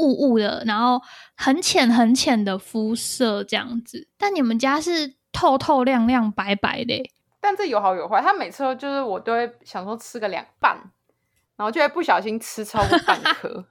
[0.01, 1.03] 雾雾的，然后
[1.37, 7.11] 很浅很浅的肤色这样子，但你们家是透透亮亮白白的。
[7.41, 10.77] 但这有好有坏，他每次都就是我都会想说吃个两半，
[11.57, 13.67] 然后就会不小心吃超过半 颗，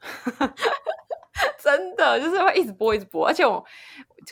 [1.64, 3.64] 真的就是会一直剥一直剥，而且我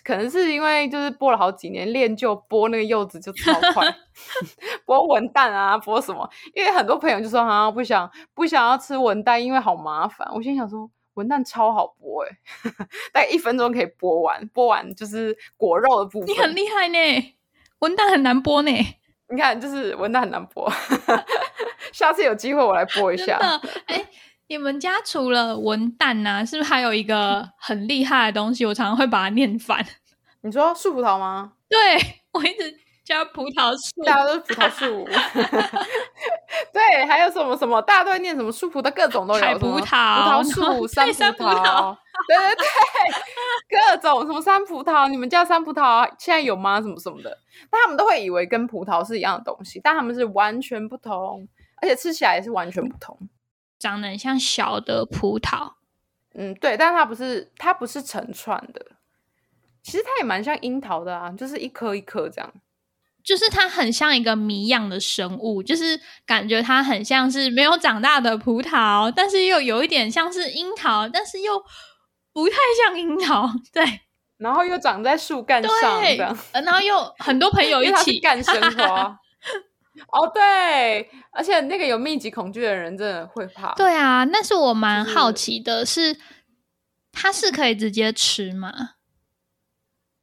[0.03, 3.85] 可能是因为就是剥了好几年练就剥那个柚子就超快，
[4.85, 10.89] 剥文旦啊剥什么，因为很多朋友就说啊不想不想要吃文旦，因为好麻烦，我心想说。
[11.15, 12.37] 文旦超好剥哎，
[13.13, 16.27] 大概一分钟可以剥完，剥完就是果肉的部分。
[16.27, 17.33] 你很厉害呢，
[17.79, 18.71] 文旦很难剥呢。
[19.29, 20.69] 你看，就是文旦很难剥，
[21.93, 23.37] 下次有机会我来剥一下。
[23.85, 24.05] 哎，
[24.47, 28.65] 你们家除了文旦呢，是不是还有一个很厉害的东西？
[28.65, 29.85] 我常常会把它念反。
[30.41, 31.53] 你说树葡萄吗？
[31.69, 31.79] 对
[32.33, 32.79] 我一直。
[33.05, 35.05] 叫葡萄树，大家都是葡萄树。
[36.73, 39.59] 对，还有什么什么，大家都会念什么树葡萄，各种都有。
[39.59, 41.95] 葡萄、葡萄树、山葡萄，
[42.27, 42.65] 对对对，
[43.69, 46.81] 各种什么山葡萄，你们叫山葡萄现在有吗？
[46.81, 47.37] 什么什么的，
[47.69, 51.47] 但他们都会以为跟葡萄是一样的东西，但他们是完全不同，
[51.83, 53.15] 而且吃起来也是完全不同。
[53.85, 55.73] 长得很像小的葡萄，
[56.33, 58.83] 嗯，对，但它不是，它不是成串的。
[59.83, 62.51] 其实它也蛮像樱桃的啊，就是一颗一颗这样。
[63.23, 71.63] 就是它很像一个谜样的生物，就是感觉它很像是没有长大的葡萄，但是又有一点像是樱桃，但是又
[72.33, 73.47] 不太像樱桃。
[73.71, 73.83] 对，
[74.37, 76.17] 然后又长在树干上，对，
[76.53, 79.15] 然后又很多朋友一起干生花。
[80.11, 83.73] 哦，对，而且那个有密集恐惧的人真的会怕。
[83.75, 86.17] 对啊，但是我蛮好奇的，是
[87.11, 88.71] 它是可以直接吃吗？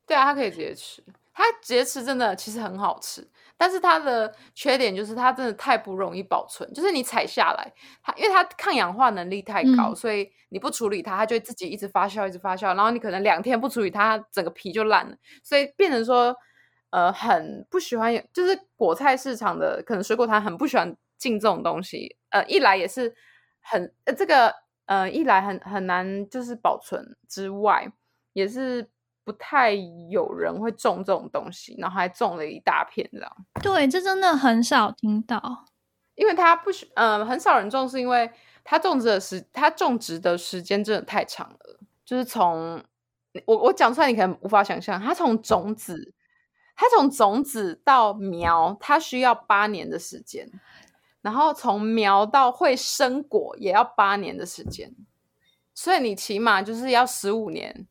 [0.06, 1.02] 对啊，它可以直接吃。
[1.34, 6.70] 它直接吃真的其实很好吃，但是它的缺点就是它真的太不容易保存。
[6.74, 12.76] 就是你采下来，它因为它抗氧化能力太高，所以你不处理它，它就会自己一直发酵，一直发酵。
[12.76, 15.16] 然后你可能两天不处理它，整个皮就烂了。
[15.42, 16.36] 所以变成说，
[16.92, 22.16] 呃，很不喜欢，就是果菜市场的可能水果摊很不喜欢进这种东西。
[22.30, 23.14] 呃，一来也是
[23.60, 24.54] 很呃这个
[24.86, 27.92] 呃一来很很难就是保存之外，
[28.32, 28.88] 也是。
[29.24, 29.70] 不太
[30.10, 33.36] 有人会种这种东西，然后还种了一大片这样。
[33.62, 35.64] 对，这真的很少听到，
[36.16, 38.28] 因为它不许，嗯，很少人种，是因为
[38.64, 41.78] 它种植的时，它种植的时间真的太长了。
[42.04, 42.82] 就是从
[43.44, 46.12] 我我讲出来，你可能无法想象，它从种子，
[46.82, 50.50] 它从种子到苗，它需要八年的时间，
[51.20, 54.94] 然后从苗到会生果也要八年的时间，
[55.72, 57.86] 所以你起码就是要十五年。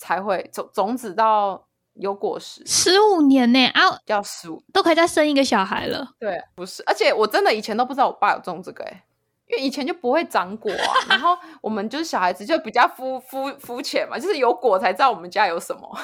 [0.00, 6.12] 才会种种子到有果实，十五年呢啊，要十五都可以再生一个小孩了。
[6.20, 9.02] 对，不是，而且我真的以前都不知道我爸有种这个哎，
[9.48, 10.94] 因为以前就不会长果啊。
[11.08, 15.98] 然后我们就是小孩子就比较肤肤肤浅嘛，就是有果才知道我们家有什么。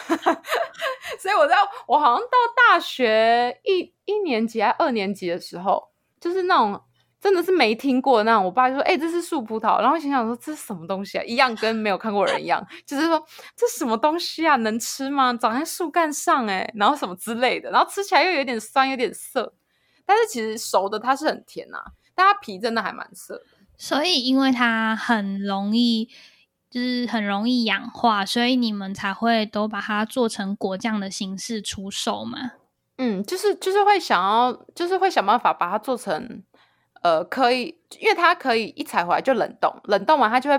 [1.19, 1.55] 所以我在
[1.87, 5.91] 我好像到大学一一年级还二年级的时候，
[6.21, 6.81] 就是那种。
[7.21, 11.25] 真的是没听过那样，我爸就说：“哎，这是树葡萄。”然后心想说：“这是什么东西啊？
[11.25, 13.25] 一样跟没有看过人一样， 就是说
[13.57, 14.57] 这什么东西啊？
[14.57, 15.33] 能吃吗？
[15.33, 19.55] 长在树干上哎，然后什么之类的，然后吃起来又有点酸，有点涩。
[20.05, 21.79] 但是其实熟的它是很甜呐，
[22.15, 23.43] 但它皮真的还蛮涩。
[23.77, 26.09] 所以因为它很容易，
[26.71, 32.53] 就是很容易氧化，所以你们才会都把它做成果酱的形式出售嘛？
[32.99, 36.43] 嗯，就是就是会想要，就是会想办法把它做成。
[37.03, 40.59] 呃，可以，因为它可以一采回来就冷冻，冷冻完它就会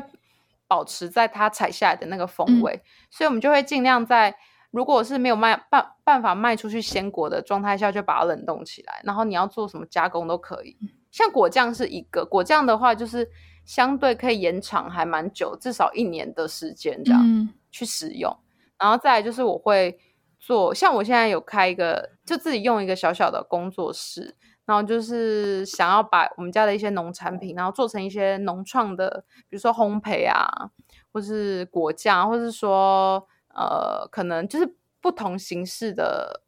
[0.68, 4.36] 保持在它采下来的那个风味，所以我们就会尽量在
[4.70, 10.78] 如果是没有卖办办法卖出去鲜果的状态下，就把它冷冻起来，然后你要做什么加工都可以。
[11.16, 13.32] 像果酱是一个果酱的话，就是
[13.64, 18.38] 相对可以延长还蛮久，至少一年的时间这样去使用。
[18.78, 19.98] 然后再来就是我会
[20.38, 24.36] 做，像我现在有开一个，就自己用一个小小的工作室。
[24.66, 30.72] 然后就是想要把我们家的一些农产品，然后做成一些农创的，比如说烘焙啊，
[31.14, 36.42] 或是果酱，或是说呃，可能就是不同形式的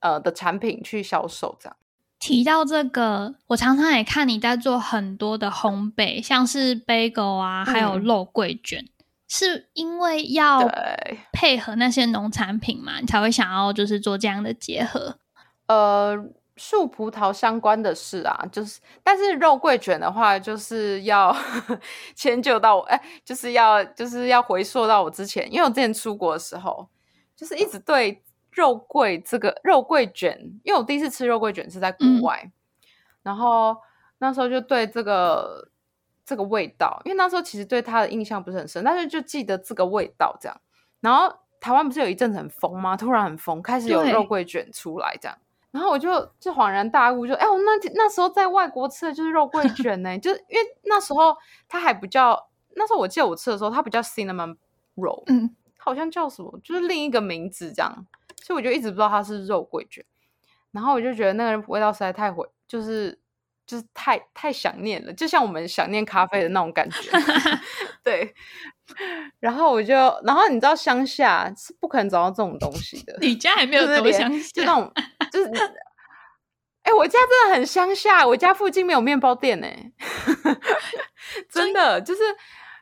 [0.00, 1.76] 呃的产品去销售这样。
[2.22, 8.86] 提到这个，我常常也看你在做很多的烘焙，像是 bagel 啊，还有肉桂卷，
[9.26, 10.70] 是因为要
[11.32, 15.18] 配合那些农产品嘛，你才会想要就是做这样的结合？
[15.66, 16.16] 呃，
[16.56, 21.36] 树葡萄相关的事啊，就是但是肉桂卷的话，就是要
[22.14, 26.88] 迁就到我，哎，就是要就是要回溯到我之前，因为我之前出国的时候，
[27.36, 28.22] 就是一直对。
[28.52, 32.52] 肉桂这个肉桂卷，因为我第一次吃肉桂卷是在国外，
[33.22, 33.76] 然后
[34.18, 35.68] 那时候就对这个
[36.24, 40.60] 这个味道，因为那时候其实对它的印象不是很深，但是就记得这个味道这样。
[41.00, 42.96] 然后台湾不是有一阵子很疯吗？
[42.96, 45.36] 突然很疯，开始有肉桂卷出来这样，
[45.70, 51.36] 然后我就就恍然大悟，就哎，我那那时候在外国吃的就是肉桂卷呢，就是因为那时候
[51.68, 54.56] 它还不叫，那时候我记得我吃的时候它不叫 cinnamon
[54.96, 58.06] roll，嗯，好像叫什么，就是另一个名字这样。
[58.42, 60.04] 所以我就一直不知道它是肉桂卷，
[60.72, 63.18] 然后我就觉得那个味道实在太回，就是
[63.66, 67.10] 就是太太想念了，就像我们想念咖啡的那种感觉。
[68.02, 68.34] 对，
[69.38, 73.16] 然后我就，然后你知道乡下是不可能找到这种东西的。
[73.22, 74.92] 你家还没有多乡下，就那种，
[75.30, 75.50] 就是，
[76.82, 79.68] 哎，我家真的很乡下，我家附近没有面包店呢，
[81.48, 82.20] 真的就是。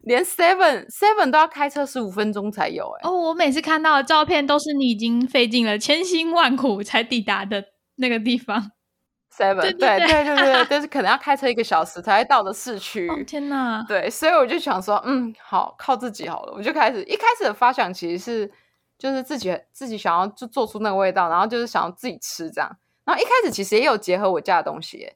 [0.02, 3.08] 连 Seven Seven 都要开车十五分钟才有哎！
[3.08, 7.64] 哦，我每次看到的照片都是你已经费尽了千辛万苦才抵达的
[7.96, 8.72] 那个地方。
[9.32, 13.08] Seven 对对对对对，但是可能要开车一个小时才会到的市区。
[13.24, 13.84] 天哪！
[13.86, 16.52] 对，所以我就想说，嗯，好，靠自己好了。
[16.56, 18.50] 我就开始一开始的发想其实是
[18.98, 22.76] 就是自己自己想要就做出那个味道，然后就是想要自己吃这样。
[23.04, 25.08] 然后一开始其实也有结合我家的东西。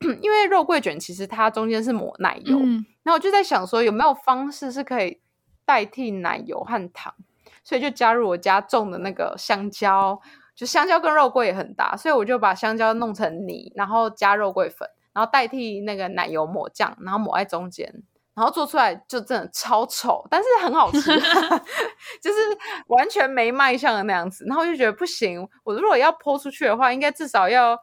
[0.22, 2.58] 因为肉桂卷其实它中间是抹奶油，
[3.02, 5.20] 然后我就在想说有没有方式是可以
[5.66, 7.14] 代替奶油和糖，
[7.62, 10.18] 所以就加入我家种的那个香蕉，
[10.54, 18.02] 就香蕉跟肉桂也很搭，所以我就把香蕉弄成泥，然后加肉桂粉，然后代替那个奶油抹酱，然后抹在中间，
[18.34, 20.98] 然后做出来就真的超丑，但是很好吃，
[22.22, 22.38] 就是
[22.86, 27.78] 完全没卖相的那样子，然后我就觉得不行，我如果要泼出去的话，应该至少要。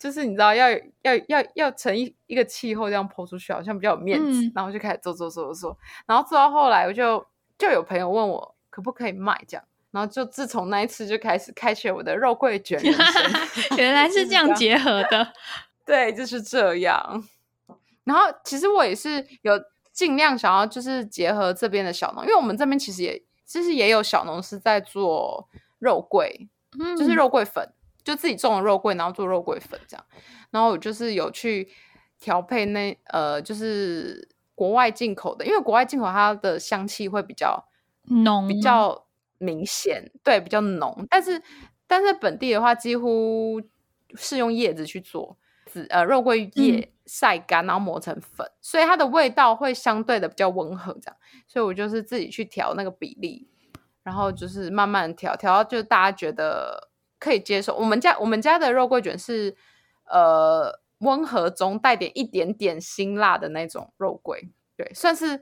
[0.00, 0.70] 就是你知道要
[1.02, 5.76] 要要要成一一个气候这样抛出去，好像比较有面子，然后就开始做做做做，
[6.06, 7.24] 然后做到后来，我就
[7.58, 13.22] 就有朋友问我可不可以卖这样，然后就自从那一次就开始开启我的肉桂卷人生。
[13.76, 15.32] 原来是这样结合的，
[15.84, 17.22] 对，就是这样。
[18.04, 19.52] 然后其实我也是有
[19.92, 25.46] 尽量想要就是结合这边的小农，因为我们这边其实也其实也有小农是在做
[25.78, 26.48] 肉桂，
[26.78, 27.70] 嗯就是肉桂粉。
[28.02, 30.04] 就自己种的肉桂，然后做肉桂粉这样，
[30.50, 31.68] 然后我就是有去
[32.18, 37.66] 调配那呃，就是国外进口的，因为国外进口它的香气会比较
[38.04, 39.06] 浓，比较
[39.38, 41.06] 明显，对，比较浓。
[41.08, 41.42] 但是
[41.86, 43.60] 但是本地的话，几乎
[44.14, 45.36] 是用叶子去做，
[45.66, 51.16] 紫呃肉桂叶晒干，然后磨成粉，所以它的味道会相对的比较温和这样。
[51.46, 53.48] 所以我就是自己去调那个比例，
[54.02, 56.89] 然后就是慢慢调，调到就大家觉得。
[57.20, 59.54] 可以接受，我们家我们家的肉桂卷是
[60.10, 65.40] 呃温和中带点一点点辛辣的那种肉桂，对，算是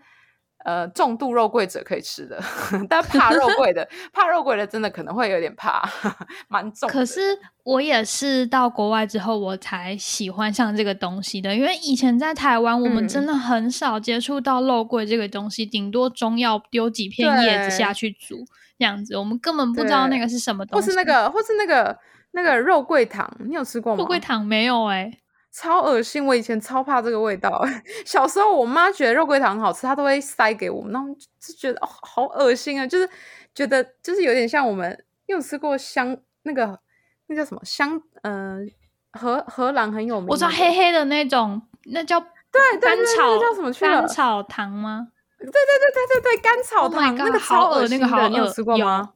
[0.65, 2.39] 呃重度肉桂者可以吃的，
[2.91, 5.89] 但怕肉桂的 怕肉桂的真的可能会有点怕，
[6.49, 6.89] 蛮重。
[6.91, 7.21] 可是
[7.63, 18.45] 我也是到国外之后我才喜欢上这个东西的，因为以前在台湾我们真的很少接触到肉桂这个东西，顶多中药丢几片叶子下去煮。
[18.79, 21.99] 这样子，我们根本不知道那个是什么东西，或是那个，或是那个
[22.31, 23.99] 那个肉桂糖，你有吃过吗？
[23.99, 25.11] 肉桂糖没有哎，
[25.53, 26.25] 超恶心！
[26.25, 27.61] 我以前超怕这个味道。
[28.07, 31.09] 小时候，我妈觉得肉桂糖很好吃，她都会塞给我们，然后
[31.41, 32.87] 就觉得哦，好恶心啊！
[32.87, 33.09] 就是
[33.55, 36.79] 觉得就是有点像我们，有吃过香那个
[37.27, 38.01] 那叫什么香？
[38.23, 38.71] 嗯，
[39.13, 43.73] 荷荷兰很有名，我知道黑黑的那种，那叫对甘草叫什么？
[43.73, 45.09] 甘草糖吗？
[45.39, 49.13] 对对对对对对，甘草糖那个超恶心的，你有吃过吗？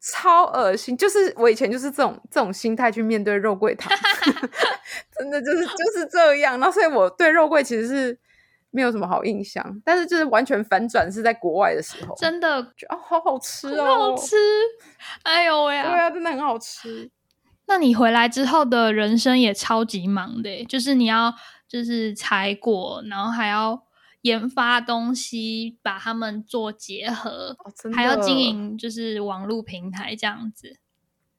[0.00, 3.92] 超恶心，就是我以前就是这种这种心态去面对肉桂糖，
[5.16, 6.58] 真的就是就是这样。
[6.58, 8.18] 那所以我对肉桂其实是
[8.70, 14.34] 没有什么好印象，但是就是完全反转是在国外的时候，真的觉得好好吃哦，好吃！
[15.22, 17.08] 哎呦喂，对啊，真的很好吃。
[17.66, 21.32] 那你回来之后的人生也超级忙的，就是你要
[21.68, 23.80] 就是采果，然后还要。
[24.22, 27.56] 研发东西，把他们做结合，
[27.94, 30.78] 还要经营，就是网络平台这样子。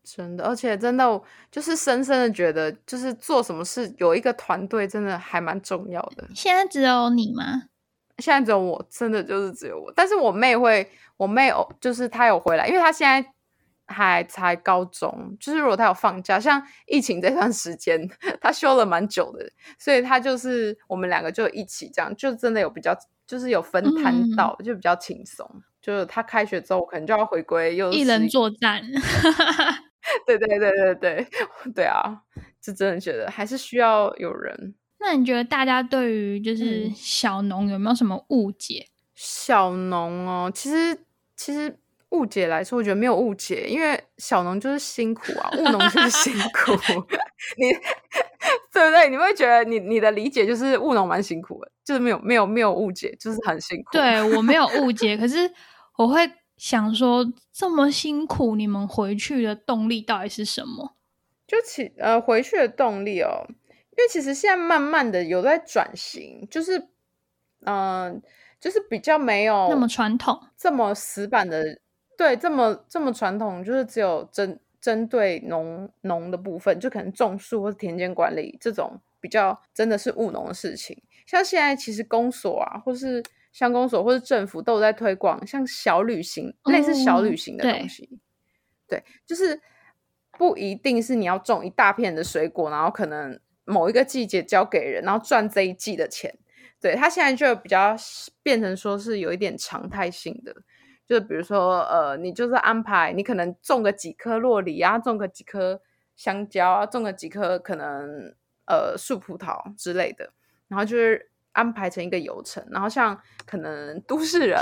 [0.03, 6.27] 真的，而且真的就是深深的觉得，就是做什么事有一个团队，真的还蛮重要的。
[6.35, 7.63] 现在只有你吗？
[8.17, 9.91] 现在只有我，真的就是只有我。
[9.95, 13.33] 但是我妹会，我妹哦，就是她有回来，因为她现在
[13.85, 18.09] 还才高中，就是如果他有放假，像疫情这段时间，
[18.41, 19.45] 他休了蛮久的，
[19.77, 22.95] 所以他就是我们两个就一起这样，就真的有比较，
[23.27, 25.47] 就是有分摊到，就比较轻松。
[25.81, 28.81] 就是他开学之后，可能就要回归又一人作战。
[30.25, 31.27] 对对对对对
[31.75, 32.21] 对啊！
[32.61, 34.75] 就真的觉得还是需要有人。
[34.99, 38.87] 那你觉得大家对于就是小农有没有什么误解？
[39.13, 41.05] 小农哦，其实
[41.35, 41.77] 其实
[42.13, 46.71] 误解来说，我觉得没有误解，因为小农就是辛苦啊，务农就是辛苦。
[47.57, 47.71] 你
[48.73, 49.09] 对不对？
[49.09, 53.89] 你会觉得你你的理解就是务农蛮辛苦的，就是没有没有没有误解，就是很辛苦。
[53.91, 55.51] 对我没有误 解，可是
[55.97, 60.95] 我会想说，这么辛苦，你们回去的动力到底是什么？
[61.47, 66.89] 就其呃回去的动力哦，因为其实现在慢慢的有在转型，就是
[67.65, 68.21] 嗯，
[68.59, 71.79] 就是比较没有那么传统，这么死板的，
[72.17, 81.01] 对，这么这么传统，就是只有针针对农农的部分，就可能种树或者田间管理这种比较真的是务农的事情。
[81.25, 88.19] 像现在其实公所啊，或是乡公所或是政府都有在推广，像小旅行类似小旅行的东西，
[88.87, 89.61] 对，就是。
[90.35, 96.39] 不一定是你要种一大片的水果，然后可能某一个季节交给人，然后赚这一季的钱。
[96.81, 97.95] 对他现在就比较
[98.41, 100.51] 变成说是有一点常态性的，
[101.05, 105.81] 就比如说呃，你就是安排你可能种个几颗洛梨啊，种个几颗
[106.15, 108.33] 香蕉啊，种个几颗可能
[108.65, 110.31] 呃树葡萄之类的，
[110.67, 111.29] 然后就是。
[111.53, 114.59] 安排成一个游程，然后像可能都市人，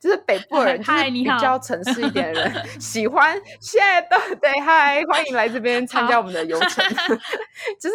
[0.00, 6.84] 就是北部人，就是比较城市一点的人，喜欢现在的对嗨，欢迎来这边参加我们的游程，
[7.78, 7.94] 就是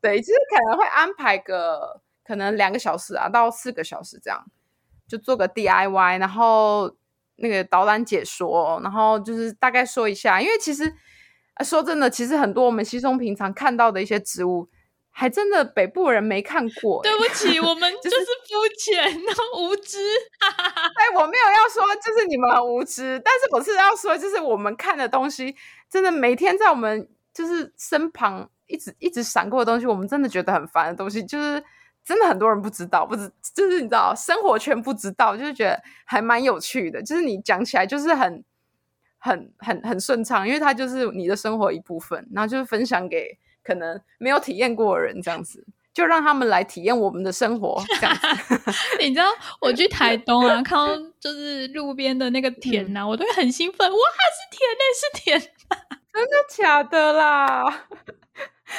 [0.00, 4.46] 对，就是可能会安排个可能两个小时啊到四个小时这样，
[5.08, 6.94] 就做个 DIY，然后
[7.42, 10.90] 那个导览解说，然后就是大概说一下，因为其实
[11.62, 14.70] 说真的，其实很多我们稀松平常看到的一些植物。
[15.14, 19.14] 还真的北部人没看过，对不起，我们 就是肤浅、
[19.58, 19.98] 无知。
[20.40, 25.54] 哎，我没有要说就是你们很无知，但是我是要说，就是我们看的东西，
[25.90, 31.62] 真的每天在我们就是身旁一直一直闪过的东西，我们真的觉得很烦的东西，就是
[32.04, 38.44] 真的很多人不知道，不知就是你知道生活圈不知道，就是觉得还蛮有趣的，就是你讲起来就是很
[39.18, 43.38] 很很很顺畅，因为它就是你的生活一部分，然后就是分享给。
[43.64, 47.80] 可能没有体验过的人，这样子就让他们来体验我们的生活。
[48.00, 48.60] 这样子，
[48.98, 49.26] 你知道
[49.60, 53.88] 我去台东啊，看到就是路边的那个田呐，我都会很兴奋。
[53.88, 55.40] 哇，是田嘞，是田！
[56.12, 57.86] 真的假的啦？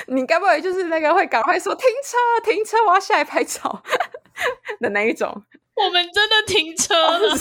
[0.07, 3.83] 你该不会就是那个会赶快说停车，停车，我要下来拍照
[4.79, 5.43] 的那一种？
[5.75, 7.35] 我们真的停车了，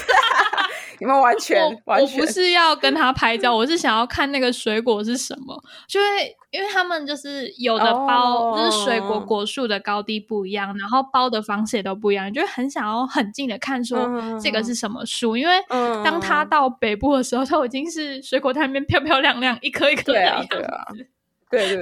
[0.98, 14.08] 你们完全完全不是要跟他拍照，我是想要看那个水果是什么，就会因为他们就是有的包就是水果果树的高低不一样，然后包的方式也都不一样，就很想要很近的看说
[14.42, 15.62] 这个是什么树，因为
[16.02, 20.58] 当他到北部的时候，他已经是水果摊边漂漂亮亮一颗一颗的样子，对
[20.96, 21.06] 对，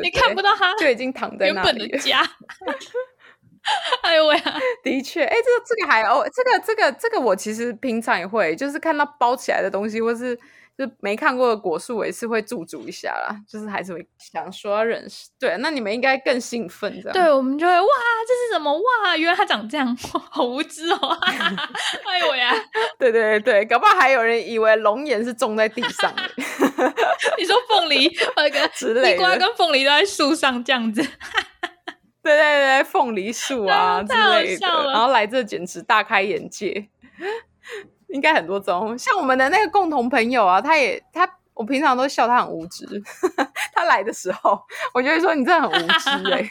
[0.03, 2.23] 你看不到它就已经躺在原本的家。
[4.03, 4.37] 哎呦喂！
[4.83, 10.37] 的确，哎，这个这个还哦，这个这个这个我其实平常也会，就是看到包起来的东西，或是
[10.81, 15.29] 就没看过的果树，我也是会驻足一下啦，就是还是会想说认识。
[15.39, 17.13] 对，那你们应该更兴奋，这样。
[17.13, 17.87] 对，我们就会哇，
[18.27, 19.15] 这是什么哇？
[19.15, 19.95] 原来它长这样，
[20.31, 21.19] 好无知哦！
[22.09, 22.55] 哎呦呀！
[22.99, 26.23] 对对对搞不好还有人以为龙眼是种在地上的。
[27.37, 31.03] 你说凤梨那个地瓜跟凤梨都在树上这样子。
[32.23, 36.89] 对对对，凤梨树啊之类的，然后来这简直大开眼界。
[38.13, 42.87] 应该很多种，像我们的那个共同朋友啊，他也他，我平常都笑他很无知。
[43.75, 44.61] 他来的时候，
[44.93, 46.51] 我就会说你真的很无知 哎。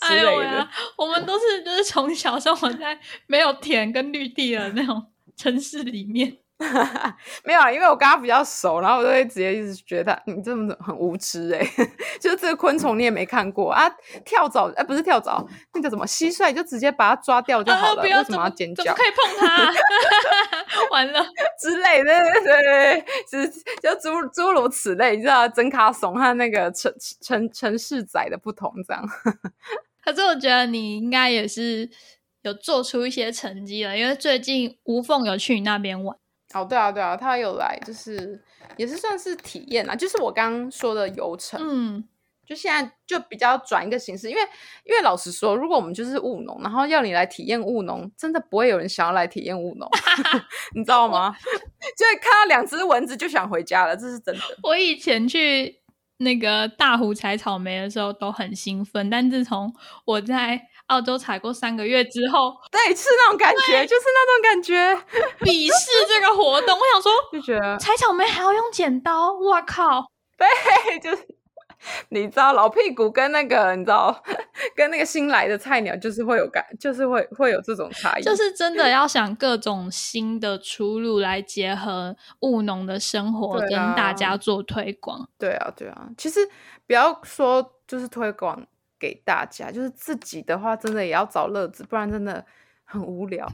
[0.00, 5.02] 哎呦呀，我们都是就是从小生活在没有田跟绿地的那种
[5.36, 6.36] 城市里面。
[7.44, 11.66] 没有啊，因为我跟他比较熟，然后我就会直接一直觉得你这么很无知哎，
[12.20, 13.90] 就是这个昆虫你也没看过啊，
[14.24, 18.94] 跳蚤哎不是跳蚤，那个什么蟋蟀就直接把它抓掉就好了，为什么要尖叫？
[18.94, 19.72] 可以碰它？
[20.90, 21.24] 完了
[21.60, 23.48] 之类的，对对对，就是
[23.82, 29.02] 就诸诸如此类，你知道真卡怂和那个城城城市仔的不同这样。
[30.04, 31.88] 可是我觉得你应该也是
[32.42, 36.16] 有做出一些成绩了，因为最近无缝有去你那边玩。
[36.54, 38.42] 哦，对啊，对啊，他有来，就是
[38.76, 42.04] 也是算是体验啊，就是我刚刚说的游程，嗯，
[42.46, 44.42] 就现在就比较转一个形式，因为
[44.84, 49.88] 因为老实说，如果我们就是务农，然后要你来体验务农，真的不会有人想要来体验务农，
[50.74, 51.34] 你知道吗？
[51.96, 54.40] 就会看到两只蚊子就想回家了，这是真的。
[54.62, 55.80] 我以前去
[56.18, 59.74] 那个大湖采草莓的时候都很兴奋，但自从
[60.04, 64.94] 我在澳洲采过三个月之后，对，是那种感觉，就是那种感觉，
[65.40, 66.78] 鄙视这个活动。
[66.78, 70.04] 我想说，就觉得采草莓还要用剪刀，哇靠！
[70.36, 70.46] 对，
[71.00, 71.26] 就是
[72.10, 74.22] 你知道老屁股跟那个你知道
[74.76, 85.26] 跟那个新来的菜鸟就是会有感，就是会会有这种差异，就是真的 要想各种新的出路来结合务农的生活，跟大家做推广。
[85.38, 86.40] 对啊，对啊，其实
[86.86, 88.64] 不要说就是推广
[89.02, 92.46] 给大家，就是自己的话，真的也要找乐子，不然真的
[92.84, 93.50] 很无聊。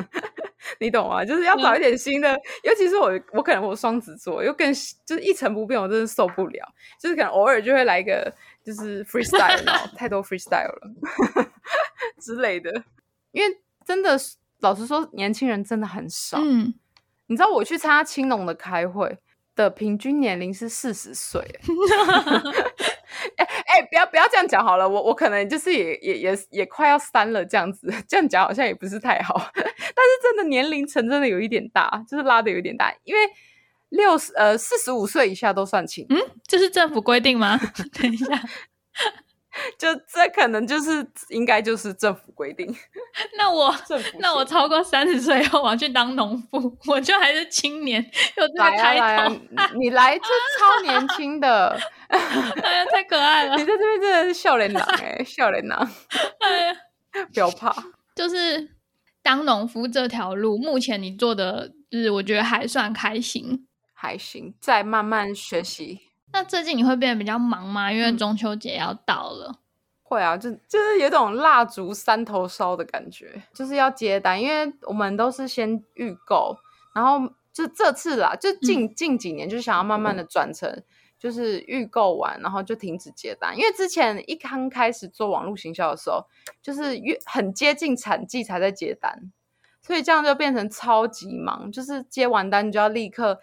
[0.78, 1.24] 你懂吗？
[1.24, 4.70] 就是要找一点新的，尤其是我，我可能我双子座又更
[5.06, 6.68] 就是一成不变，我真的受不了。
[7.00, 8.30] 就是可能偶尔就会来一个
[8.62, 10.90] 就是 freestyle，然后 太多 freestyle 了
[12.20, 12.70] 之类的。
[13.30, 13.56] 因为
[13.86, 14.18] 真的
[14.60, 16.36] 老实说，年轻人真的很少。
[16.40, 16.74] 嗯，
[17.28, 19.18] 你知道我去参加青农的开会
[19.54, 21.40] 的平均年龄是四十岁。
[23.36, 29.34] 哎哎，不要不要这样讲好了，我我可能就是也也也也快要三了，这样子 这样讲好像也不是太好。
[29.54, 33.20] 但是真的年龄层真的有一点大，就是拉的有点大，因为
[33.90, 36.04] 六十呃四十五岁以下都算轻。
[36.08, 37.58] 嗯，这是政府规定吗？
[38.00, 38.26] 等一下。
[39.78, 42.66] 就这可能就是应该就是政府规定。
[43.38, 43.74] 那我
[44.18, 48.02] 那我超过三十岁后我要去当农夫，我就还是青年，
[48.36, 49.34] 有这个抬头。
[49.78, 50.24] 你来就
[50.58, 51.78] 超年轻的，
[52.08, 53.56] 哎呀，太可爱了！
[53.56, 55.78] 你在这边真的是笑脸郎哎，笑脸郎。
[56.40, 56.76] 哎呀，
[57.32, 57.74] 不要怕，
[58.14, 58.76] 就是
[59.22, 66.05] 当农夫这条路，目前你做的，就是我觉得还算开心，还行，再慢慢学习。
[66.32, 67.90] 那最近你会变得比较忙吗？
[67.90, 69.60] 因为中秋节要到了。
[70.02, 76.56] 会啊，就就是有种蜡烛三头烧的感觉，就是要接单，因为我们都是先预购，
[76.94, 80.80] 然后就这次啦，就近近几年就想要慢慢的转成，
[81.18, 86.24] 就是预购完，然后就停止接单，因为之前一刚开始做网络行销的时候，
[86.62, 89.32] 就是越很接近产季才在接单，
[89.82, 93.40] 所以这样就变成超级忙，就是接完单就要立刻，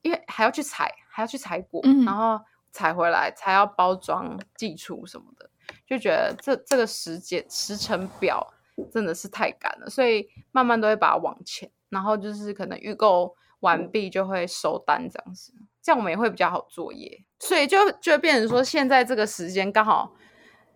[0.00, 0.94] 因为还要去采。
[1.16, 2.38] 还要去采果，然后
[2.70, 5.48] 采回来才要包装寄出什么的，
[5.86, 8.46] 就觉得这这个时间时程表
[8.92, 20.12] 真的是太赶了，所以慢慢都会把它往前，然后就是可能预购完毕就会收单这样子，这样我们也会比较好作业，所以就就变成说现在这个时间刚好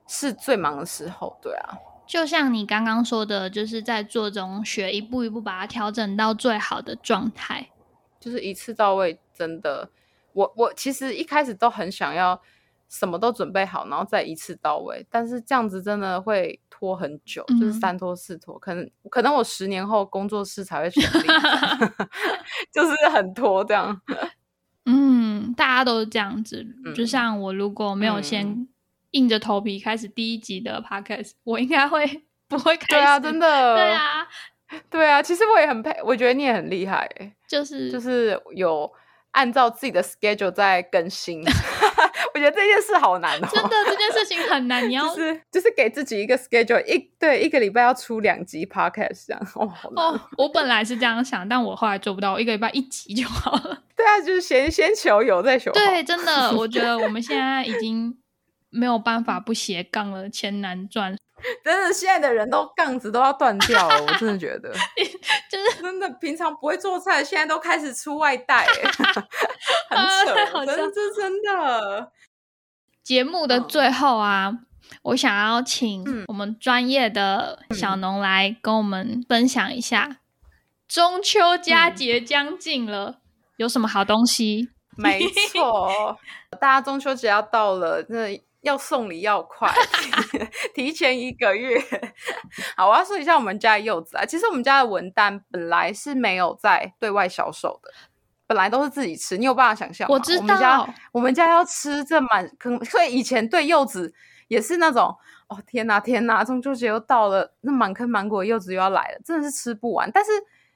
[0.08, 1.76] 是最忙的时候，对啊，
[2.06, 7.68] 就像你刚刚说的，就是在做中学，一步一步把它调整到最好的状态，
[8.18, 9.90] 就是一次到位，真的。
[10.32, 12.40] 我我其实一开始都很想要
[12.88, 21.26] 什么都准备好，然后再一次到位，但是这样子真的会拖很久，就是三拖四拖，可能可能我十年后工作室才会成立，
[22.72, 24.00] 就是很拖这样。
[24.86, 26.66] 嗯，大家都是这样子，
[26.96, 28.66] 就像我如果没有先
[29.12, 32.88] 硬着头皮开始第一集的 podcast，我应该会不会开始？
[32.88, 34.28] 对啊，真的，对啊，
[34.90, 37.08] 对啊，其实我也很佩，我觉得你也很厉害，
[37.46, 38.92] 就是就是有。
[39.32, 41.42] 按照自己的 schedule 在更新，
[42.34, 43.48] 我觉得这件事好难哦。
[43.52, 44.88] 真的，这件事情很难。
[44.88, 49.46] 你要 就是就是给自己一个 schedule，一对一个礼拜要出两集 podcast 这样。
[49.54, 53.82] 哦，哦，我本来是这样想，但我后来做不到，我一个礼拜一集就好了。
[53.96, 58.16] 对啊，就是先先求有再求对，真的，我觉得我们现在已经
[58.70, 61.16] 没有办法不斜杠了，钱难赚。
[61.64, 64.72] 真的，现在的人都杠子都要断掉了，我真的觉得，
[65.50, 68.66] 就是真的，平常不会做菜，现在都开始出外带，
[69.88, 72.12] 很扯，真的，这真的。
[73.02, 74.52] 节目的最后啊，
[75.02, 80.18] 我想要请我们专业的小农来跟我们分享一下，
[80.86, 83.20] 中秋佳节将近了，
[83.56, 84.68] 有什么好东西？
[84.96, 85.20] 没
[85.50, 86.18] 错，
[86.60, 88.40] 大家中秋节要到了，那。
[88.62, 89.72] 要送礼要快，
[90.74, 91.80] 提前一个月。
[92.76, 94.24] 好，我要说一下我们家的柚子啊。
[94.24, 97.90] 其实我们家的文旦本来是没有在对外销售的，
[98.46, 99.38] 本来都是自己吃。
[99.38, 100.14] 你有办法想象吗？
[100.14, 100.42] 我知道。
[100.42, 104.12] 我们家我们家要吃这满坑，所以以前对柚子
[104.48, 105.16] 也是那种
[105.48, 110.10] 哦天哪天哪，中秋节又到了，那满坑满谷的柚子又要来了，真的是吃不完。
[110.12, 110.30] 但是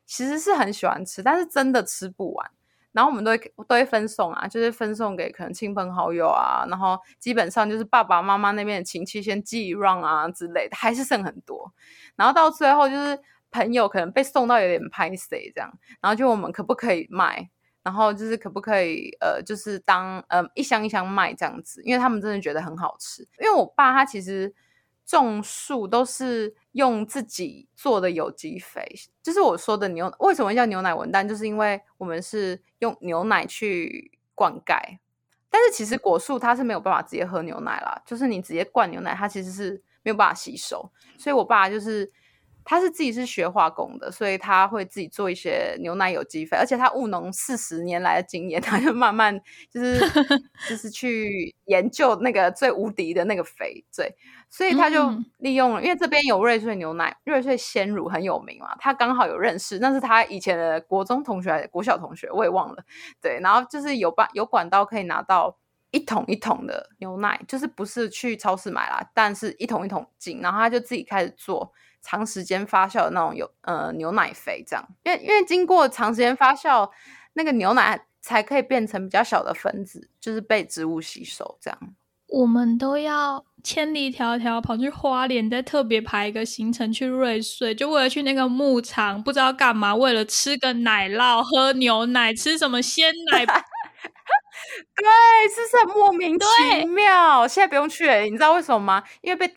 [0.06, 2.50] 其实是很喜欢吃，但是真的吃不完。
[2.94, 3.38] 然后我们都会
[3.68, 11.74] 都会分送啊，就是分送给可能亲朋好友啊，然后基本上就是爸爸妈妈那边的亲戚先寄一 run 啊之类的，还是剩很多。
[12.14, 13.18] 然后到最后就是
[13.50, 15.70] 朋友可能被送到有点拍 C 这样，
[16.00, 17.50] 然后就我们可不可以卖？
[17.82, 23.22] 然后就是可不可以呃，就是当呃一箱一箱卖这样子，因为他们真的觉得很好吃。
[23.38, 24.54] 因为我爸他其实
[25.06, 28.86] 种树都是用自己做的有机肥，
[29.22, 34.98] 就是我说的牛为什么叫牛奶文旦，就是因为我们是用牛奶去灌溉，
[35.50, 42.12] 但是其实果树它是没有办法直接喝牛奶啦，就是你直接灌牛奶，它其实是没有办法吸收，所以我爸就是。
[42.64, 49.38] 他是自己是学化工的，所以他会自己做一些牛奶有机肥，而且他务农四十年来的经验， 他就慢慢
[49.70, 49.98] 就是
[50.68, 54.16] 就是去研究那个最无敌的那个肥，对，
[54.48, 62.82] 所以他就利用了，因为这边有瑞穗牛奶、瑞穗鲜乳很有名嘛，他刚好有认识，那是他以前的国中同学还是国小同学，我也忘了，
[63.20, 65.58] 对，然后就是有办有管道可以拿到
[65.90, 71.70] 一桶一桶的牛奶，就是不是去超市买啦，但是一桶一桶进，然后他就自己开始做。
[72.04, 76.90] 长时间发酵的那种有呃牛奶肥这样，因为因为经过长时间发酵，
[77.32, 81.78] 那个牛奶才可以变成比较小的分子，就是被植物吸收这样。
[82.28, 93.46] 我们都要千里迢迢跑去花莲，再特别排一个行程去瑞穗，就为了去那个牧场，不知道干嘛，为了吃个奶酪、喝牛奶、吃什么鲜奶。
[93.46, 93.54] 对，
[95.48, 97.46] 是不是很莫名其妙？
[97.46, 99.04] 现在不用去，你知道为什么吗？
[99.22, 99.52] 因为被。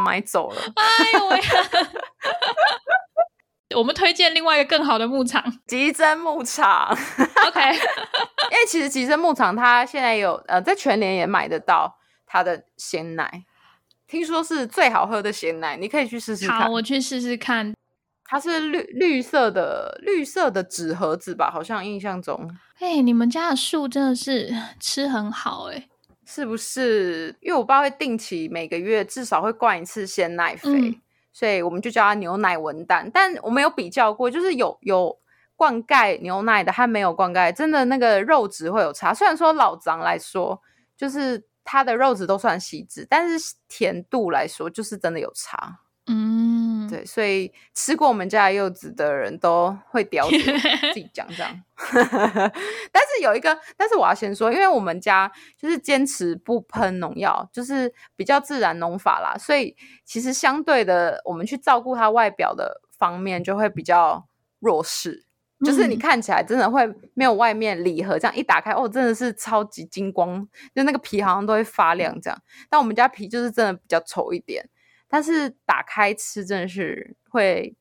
[0.00, 1.40] 买走了， 哎呦喂！
[3.76, 6.88] 我们推荐另外一个更好的牧场——吉珍牧场。
[7.46, 11.96] OK，因为其实吉珍牧场它现在有呃，在全年也买得到
[12.26, 13.44] 它的鲜奶，
[14.08, 16.62] 听说是最好喝的鲜奶，你可以去试试看。
[16.62, 17.72] 好，我去试试看。
[18.24, 21.48] 它是绿绿色的绿色的纸盒子吧？
[21.50, 22.50] 好像印象中。
[22.80, 25.86] 哎，你们家的树真的是吃很好哎。
[26.32, 27.34] 是不是？
[27.40, 30.96] 因为我爸会定期每个月至少会灌一次鲜奶肥，
[31.32, 33.10] 所以我们就叫它牛奶文旦。
[33.12, 35.18] 但我没有比较过，就是有有
[35.56, 39.12] 灌溉牛奶的，它没有灌溉，真的那个肉质会有差。
[39.12, 40.62] 虽然说老张来说，
[40.96, 45.80] 就是它的肉质都算细致，但是甜度来说，就是真的有差。
[46.12, 51.62] 嗯，对，所以吃过我们家柚子的人都会 叼自己讲这样。
[51.94, 52.02] 但
[53.04, 64.26] 是有一个，但是我要先说，因为我们家就是坚持不喷农药，就是比较自然农法啦，所以其实相对的，我们去照顾它外表的方面就会比较
[64.58, 65.24] 弱势。
[65.64, 72.42] 就是你看起来真的会没有外面礼盒这样一打开，哦，真的是超级金光，就那个皮好像都会发亮这样。
[72.68, 74.68] 但我们家皮就是真的比较丑一点。
[75.10, 77.74] 但是打开吃真的是会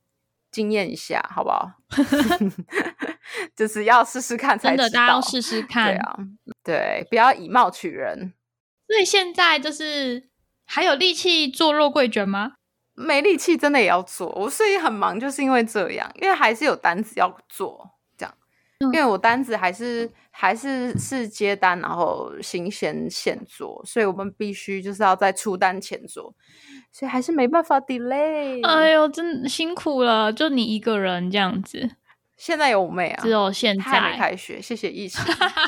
[0.51, 1.71] 惊艳一下，好不好？
[3.55, 4.83] 就是要试试看才知道。
[4.83, 5.93] 真的，大家要试试看。
[5.93, 6.19] 对啊，
[6.63, 8.33] 对，不要以貌取人。
[8.87, 10.27] 所以现在就是
[10.65, 12.53] 还有力气做肉桂卷吗？
[12.95, 14.27] 没力气，真的也要做。
[14.29, 18.35] 我所以很忙，就是因为这样，因为还是有单子要做，这样。
[18.79, 20.11] 因为我单子还是
[20.41, 26.33] 还是是接单，然后新鲜现做，所以我们必须就是要在出单前做。
[26.93, 28.65] 所以还是没办法 delay。
[28.65, 31.89] 哎呦，真辛苦了，就你一个人这样子。
[32.37, 35.21] 现在有我妹啊，只有现在还没开学，谢谢疫情，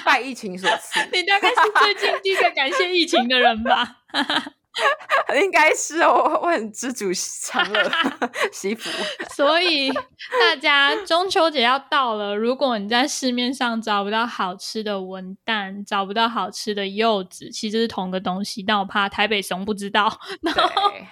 [0.06, 1.02] 拜疫情所赐。
[1.12, 3.98] 你大概是最近第一个感谢疫情的人吧？
[5.44, 7.12] 应该是哦，我很知足
[7.42, 7.92] 常乐，
[8.54, 8.90] 惜福。
[9.36, 9.92] 所以
[10.40, 20.10] 大家中秋节要到了，如果你在市面上找不到好吃的文旦，找不到好吃的柚子，其实是同个东西，但我怕台北熊不知道。
[20.42, 21.08] 对，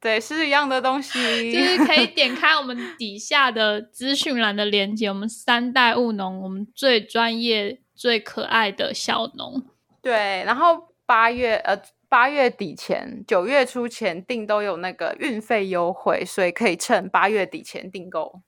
[0.00, 1.52] 对，是一样的东西。
[1.52, 9.64] 就是可以点开我们底下的资讯栏的链接，我们三代务农，我们最专业、最可爱的小农。
[10.00, 11.76] 对，然后八月呃。
[12.08, 18.40] 八月底前、九月初前订都有那个运费优惠，所以可以趁八月底前订购。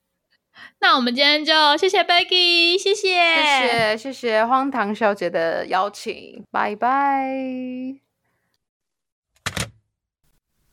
[0.81, 7.31] 那我们今天就谢谢 Becky，谢谢，谢谢，谢谢荒唐小姐的邀请，拜拜。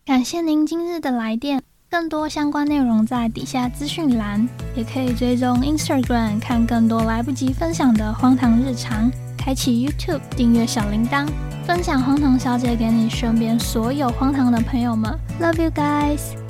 [0.05, 9.11] 感谢您今日的来电，更多相关内容在底下资讯栏，也可以追踪 Instagram 看更多来不及分享的荒唐日常。
[9.38, 11.25] 开启 YouTube，订阅小铃铛，
[11.68, 15.13] 分享荒唐小姐给你身边所有荒唐的朋友们。
[15.41, 16.46] Love you guys。